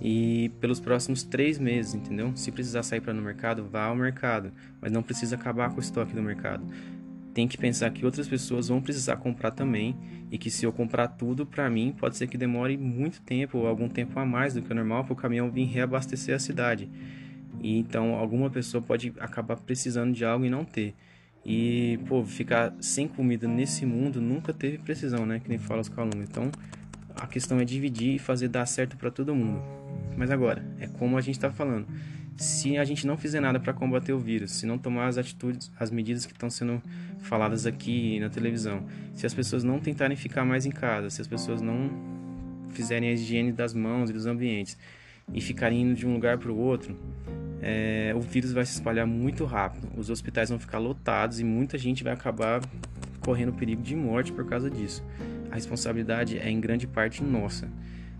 e 0.00 0.50
pelos 0.60 0.80
próximos 0.80 1.22
três 1.22 1.58
meses, 1.58 1.94
entendeu? 1.94 2.32
Se 2.34 2.50
precisar 2.50 2.82
sair 2.82 3.00
para 3.00 3.14
no 3.14 3.22
mercado, 3.22 3.64
vá 3.64 3.84
ao 3.84 3.94
mercado, 3.94 4.50
mas 4.80 4.90
não 4.90 5.02
precisa 5.02 5.36
acabar 5.36 5.70
com 5.70 5.76
o 5.76 5.80
estoque 5.80 6.12
do 6.12 6.22
mercado. 6.22 6.64
Tem 7.32 7.46
que 7.46 7.56
pensar 7.56 7.90
que 7.90 8.04
outras 8.04 8.26
pessoas 8.26 8.68
vão 8.68 8.82
precisar 8.82 9.16
comprar 9.16 9.52
também 9.52 9.96
e 10.30 10.36
que 10.36 10.50
se 10.50 10.66
eu 10.66 10.72
comprar 10.72 11.08
tudo, 11.08 11.46
para 11.46 11.70
mim 11.70 11.94
pode 11.96 12.16
ser 12.16 12.26
que 12.26 12.36
demore 12.36 12.76
muito 12.76 13.22
tempo 13.22 13.58
ou 13.58 13.66
algum 13.66 13.88
tempo 13.88 14.18
a 14.18 14.26
mais 14.26 14.52
do 14.52 14.60
que 14.60 14.72
o 14.72 14.74
normal 14.74 15.04
para 15.04 15.12
o 15.12 15.16
caminhão 15.16 15.50
vir 15.50 15.64
reabastecer 15.66 16.34
a 16.34 16.38
cidade. 16.38 16.90
E 17.60 17.78
então 17.78 18.16
alguma 18.16 18.50
pessoa 18.50 18.82
pode 18.82 19.14
acabar 19.20 19.56
precisando 19.56 20.12
de 20.12 20.24
algo 20.24 20.44
e 20.44 20.50
não 20.50 20.64
ter. 20.64 20.94
E, 21.44 21.98
pô, 22.06 22.24
ficar 22.24 22.72
sem 22.80 23.08
comida 23.08 23.48
nesse 23.48 23.84
mundo 23.84 24.20
nunca 24.20 24.52
teve 24.52 24.78
precisão, 24.78 25.26
né? 25.26 25.40
Que 25.40 25.48
nem 25.48 25.58
fala 25.58 25.80
os 25.80 25.88
calunos. 25.88 26.28
Então, 26.28 26.50
a 27.16 27.26
questão 27.26 27.58
é 27.58 27.64
dividir 27.64 28.14
e 28.14 28.18
fazer 28.18 28.48
dar 28.48 28.66
certo 28.66 28.96
para 28.96 29.10
todo 29.10 29.34
mundo. 29.34 29.60
Mas 30.16 30.30
agora, 30.30 30.64
é 30.78 30.86
como 30.86 31.16
a 31.16 31.20
gente 31.20 31.36
está 31.36 31.50
falando. 31.50 31.86
Se 32.36 32.78
a 32.78 32.84
gente 32.84 33.06
não 33.06 33.16
fizer 33.16 33.40
nada 33.40 33.60
para 33.60 33.72
combater 33.72 34.12
o 34.12 34.18
vírus, 34.18 34.52
se 34.52 34.66
não 34.66 34.78
tomar 34.78 35.06
as 35.06 35.18
atitudes, 35.18 35.70
as 35.78 35.90
medidas 35.90 36.24
que 36.24 36.32
estão 36.32 36.48
sendo 36.48 36.82
faladas 37.20 37.66
aqui 37.66 38.18
na 38.20 38.30
televisão, 38.30 38.86
se 39.14 39.26
as 39.26 39.34
pessoas 39.34 39.62
não 39.62 39.78
tentarem 39.78 40.16
ficar 40.16 40.44
mais 40.44 40.64
em 40.64 40.70
casa, 40.70 41.10
se 41.10 41.20
as 41.20 41.26
pessoas 41.26 41.60
não 41.60 41.90
fizerem 42.70 43.10
a 43.10 43.12
higiene 43.12 43.52
das 43.52 43.74
mãos 43.74 44.08
e 44.08 44.12
dos 44.12 44.26
ambientes 44.26 44.78
e 45.32 45.40
ficarem 45.40 45.82
indo 45.82 45.94
de 45.94 46.06
um 46.06 46.14
lugar 46.14 46.38
para 46.38 46.50
o 46.50 46.56
outro, 46.56 46.96
é, 47.62 48.12
o 48.14 48.20
vírus 48.20 48.52
vai 48.52 48.66
se 48.66 48.72
espalhar 48.72 49.06
muito 49.06 49.44
rápido. 49.44 49.88
Os 49.96 50.10
hospitais 50.10 50.50
vão 50.50 50.58
ficar 50.58 50.78
lotados 50.78 51.38
e 51.38 51.44
muita 51.44 51.78
gente 51.78 52.02
vai 52.02 52.12
acabar 52.12 52.60
correndo 53.20 53.52
perigo 53.52 53.80
de 53.80 53.94
morte 53.94 54.32
por 54.32 54.44
causa 54.44 54.68
disso. 54.68 55.02
A 55.50 55.54
responsabilidade 55.54 56.38
é 56.38 56.50
em 56.50 56.60
grande 56.60 56.88
parte 56.88 57.22
nossa. 57.22 57.68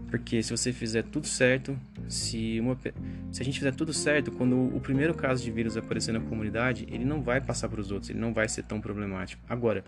Porque 0.08 0.42
se 0.42 0.50
você 0.50 0.72
fizer 0.72 1.02
tudo 1.04 1.26
certo, 1.26 1.76
se, 2.06 2.60
uma, 2.60 2.78
se 3.32 3.40
a 3.40 3.44
gente 3.44 3.58
fizer 3.58 3.74
tudo 3.74 3.92
certo, 3.94 4.30
quando 4.30 4.54
o 4.76 4.78
primeiro 4.78 5.14
caso 5.14 5.42
de 5.42 5.50
vírus 5.50 5.76
aparecer 5.76 6.12
na 6.12 6.20
comunidade, 6.20 6.86
ele 6.90 7.04
não 7.04 7.22
vai 7.22 7.40
passar 7.40 7.68
para 7.68 7.80
os 7.80 7.90
outros, 7.90 8.10
ele 8.10 8.18
não 8.18 8.32
vai 8.32 8.46
ser 8.46 8.62
tão 8.62 8.78
problemático. 8.78 9.42
Agora, 9.48 9.82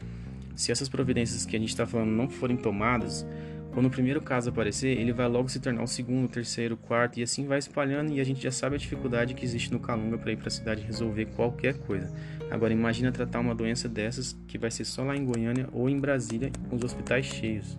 se 0.57 0.73
essas 0.73 0.89
providências 0.89 1.45
que 1.45 1.55
a 1.55 1.59
gente 1.59 1.69
está 1.69 1.87
falando 1.87 2.11
não 2.11 2.29
forem 2.29 2.57
tomadas, 2.57 3.27
quando 3.75 3.87
o 3.87 3.91
primeiro 3.91 4.23
caso 4.23 4.51
aparecer, 4.51 4.97
ele 4.97 5.13
vai 5.13 5.27
logo 5.27 5.49
se 5.49 5.59
tornar 5.59 5.83
o 5.83 5.87
segundo, 5.89 6.27
o 6.27 6.29
terceiro, 6.29 6.77
o 6.77 6.79
quarto 6.79 7.19
e 7.19 7.25
assim 7.25 7.45
vai 7.45 7.59
espalhando 7.59 8.13
e 8.13 8.21
a 8.21 8.25
gente 8.25 8.41
já 8.41 8.53
sabe 8.53 8.77
a 8.77 8.79
dificuldade 8.79 9.35
que 9.35 9.45
existe 9.45 9.73
no 9.73 9.81
Calunga 9.81 10.17
para 10.17 10.31
ir 10.31 10.37
para 10.37 10.47
a 10.47 10.51
cidade 10.51 10.83
resolver 10.83 11.27
qualquer 11.35 11.75
coisa. 11.81 12.15
Agora 12.51 12.73
imagina 12.73 13.11
tratar 13.11 13.41
uma 13.41 13.55
doença 13.55 13.89
dessas 13.89 14.39
que 14.47 14.57
vai 14.57 14.71
ser 14.71 14.85
só 14.85 15.03
lá 15.03 15.17
em 15.17 15.25
Goiânia 15.25 15.69
ou 15.73 15.91
em 15.91 15.99
Brasília 15.99 16.53
com 16.71 16.77
os 16.77 16.85
hospitais 16.85 17.27
cheios. 17.27 17.77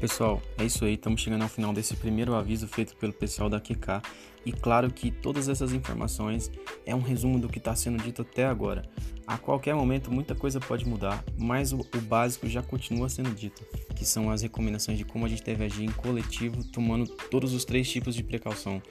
Pessoal, 0.00 0.40
é 0.56 0.64
isso 0.64 0.82
aí, 0.86 0.94
estamos 0.94 1.20
chegando 1.20 1.42
ao 1.42 1.48
final 1.48 1.74
desse 1.74 1.94
primeiro 1.94 2.34
aviso 2.34 2.66
feito 2.66 2.96
pelo 2.96 3.12
pessoal 3.12 3.50
da 3.50 3.60
QK 3.60 4.00
e 4.46 4.50
claro 4.50 4.90
que 4.90 5.10
todas 5.10 5.46
essas 5.46 5.74
informações 5.74 6.50
é 6.86 6.94
um 6.94 7.02
resumo 7.02 7.38
do 7.38 7.50
que 7.50 7.58
está 7.58 7.76
sendo 7.76 8.02
dito 8.02 8.22
até 8.22 8.46
agora. 8.46 8.88
A 9.26 9.36
qualquer 9.36 9.74
momento 9.74 10.10
muita 10.10 10.34
coisa 10.34 10.58
pode 10.58 10.88
mudar, 10.88 11.22
mas 11.38 11.74
o, 11.74 11.80
o, 11.80 12.00
básico 12.00 12.48
já 12.48 12.62
continua 12.62 13.10
sendo 13.10 13.30
dito, 13.34 13.62
que 13.94 14.06
são 14.06 14.30
as 14.30 14.40
recomendações 14.40 14.96
de 14.96 15.04
como 15.04 15.26
a 15.26 15.28
gente 15.28 15.44
deve 15.44 15.64
agir 15.64 15.84
em 15.84 15.92
coletivo, 15.92 16.64
tomando 16.64 17.06
todos 17.06 17.52
os 17.52 17.66
três 17.66 17.88
tipos 17.88 18.14
de 18.14 18.24
precaução: 18.24 18.82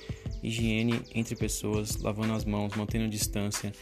higiene 0.44 1.02
entre 1.16 1.36
pessoas, 1.36 1.98
lavando 1.98 2.34
as 2.34 2.46
mãos, 2.46 2.76
mantendo 2.76 3.10
distância, 3.10 3.74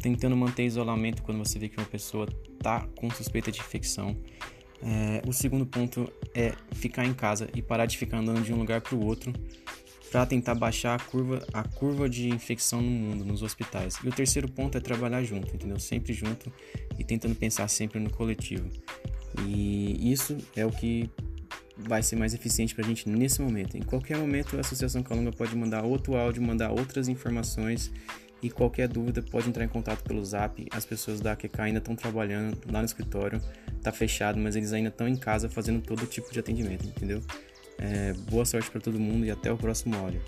tentando 0.00 0.36
manter 0.36 0.64
isolamento 0.64 1.24
quando 1.24 1.38
você 1.38 1.58
vê 1.58 1.68
que 1.68 1.76
uma 1.76 1.86
pessoa 1.86 2.28
está 2.52 2.86
com 2.96 3.10
suspeita 3.10 3.50
de 3.50 3.58
infecção 3.58 4.16
é, 4.82 5.22
o 5.26 5.32
segundo 5.32 5.66
ponto 5.66 6.10
é 6.34 6.52
ficar 6.72 7.04
em 7.04 7.12
casa 7.12 7.48
e 7.54 7.60
parar 7.60 7.86
de 7.86 7.98
ficar 7.98 8.18
andando 8.18 8.42
de 8.42 8.52
um 8.52 8.56
lugar 8.56 8.80
para 8.80 8.94
o 8.94 9.04
outro 9.04 9.32
para 10.10 10.26
tentar 10.26 10.54
baixar 10.54 10.96
a 10.96 10.98
curva, 10.98 11.46
a 11.52 11.62
curva 11.62 12.08
de 12.08 12.28
infecção 12.28 12.82
no 12.82 12.90
mundo, 12.90 13.24
nos 13.24 13.42
hospitais. 13.42 13.96
E 14.02 14.08
o 14.08 14.12
terceiro 14.12 14.48
ponto 14.48 14.76
é 14.76 14.80
trabalhar 14.80 15.22
junto, 15.22 15.54
entendeu? 15.54 15.78
Sempre 15.78 16.12
junto 16.12 16.52
e 16.98 17.04
tentando 17.04 17.34
pensar 17.36 17.68
sempre 17.68 18.00
no 18.00 18.10
coletivo. 18.10 18.68
E 19.46 20.10
isso 20.10 20.36
é 20.56 20.66
o 20.66 20.70
que 20.70 21.08
vai 21.76 22.02
ser 22.02 22.16
mais 22.16 22.34
eficiente 22.34 22.74
para 22.74 22.84
a 22.84 22.88
gente 22.88 23.08
nesse 23.08 23.40
momento. 23.40 23.76
Em 23.76 23.82
qualquer 23.82 24.18
momento, 24.18 24.56
a 24.56 24.60
Associação 24.60 25.02
Calunga 25.02 25.30
pode 25.30 25.54
mandar 25.56 25.84
outro 25.84 26.16
áudio, 26.16 26.42
mandar 26.42 26.70
outras 26.70 27.08
informações 27.08 27.90
e 28.42 28.50
qualquer 28.50 28.88
dúvida 28.88 29.22
pode 29.22 29.48
entrar 29.48 29.64
em 29.64 29.68
contato 29.68 30.02
pelo 30.02 30.24
zap. 30.24 30.66
As 30.72 30.84
pessoas 30.84 31.20
da 31.20 31.36
QK 31.36 31.60
ainda 31.60 31.78
estão 31.78 31.94
trabalhando 31.94 32.58
lá 32.70 32.80
no 32.80 32.86
escritório, 32.86 33.40
tá 33.80 33.92
fechado, 33.92 34.38
mas 34.38 34.56
eles 34.56 34.72
ainda 34.72 34.88
estão 34.88 35.08
em 35.08 35.16
casa 35.16 35.48
fazendo 35.48 35.80
todo 35.80 36.06
tipo 36.06 36.32
de 36.32 36.38
atendimento, 36.38 36.86
entendeu? 36.86 37.20
É, 37.78 38.12
boa 38.30 38.44
sorte 38.44 38.70
para 38.70 38.80
todo 38.80 38.98
mundo 38.98 39.24
e 39.24 39.30
até 39.30 39.50
o 39.50 39.56
próximo 39.56 39.96
áudio. 39.96 40.22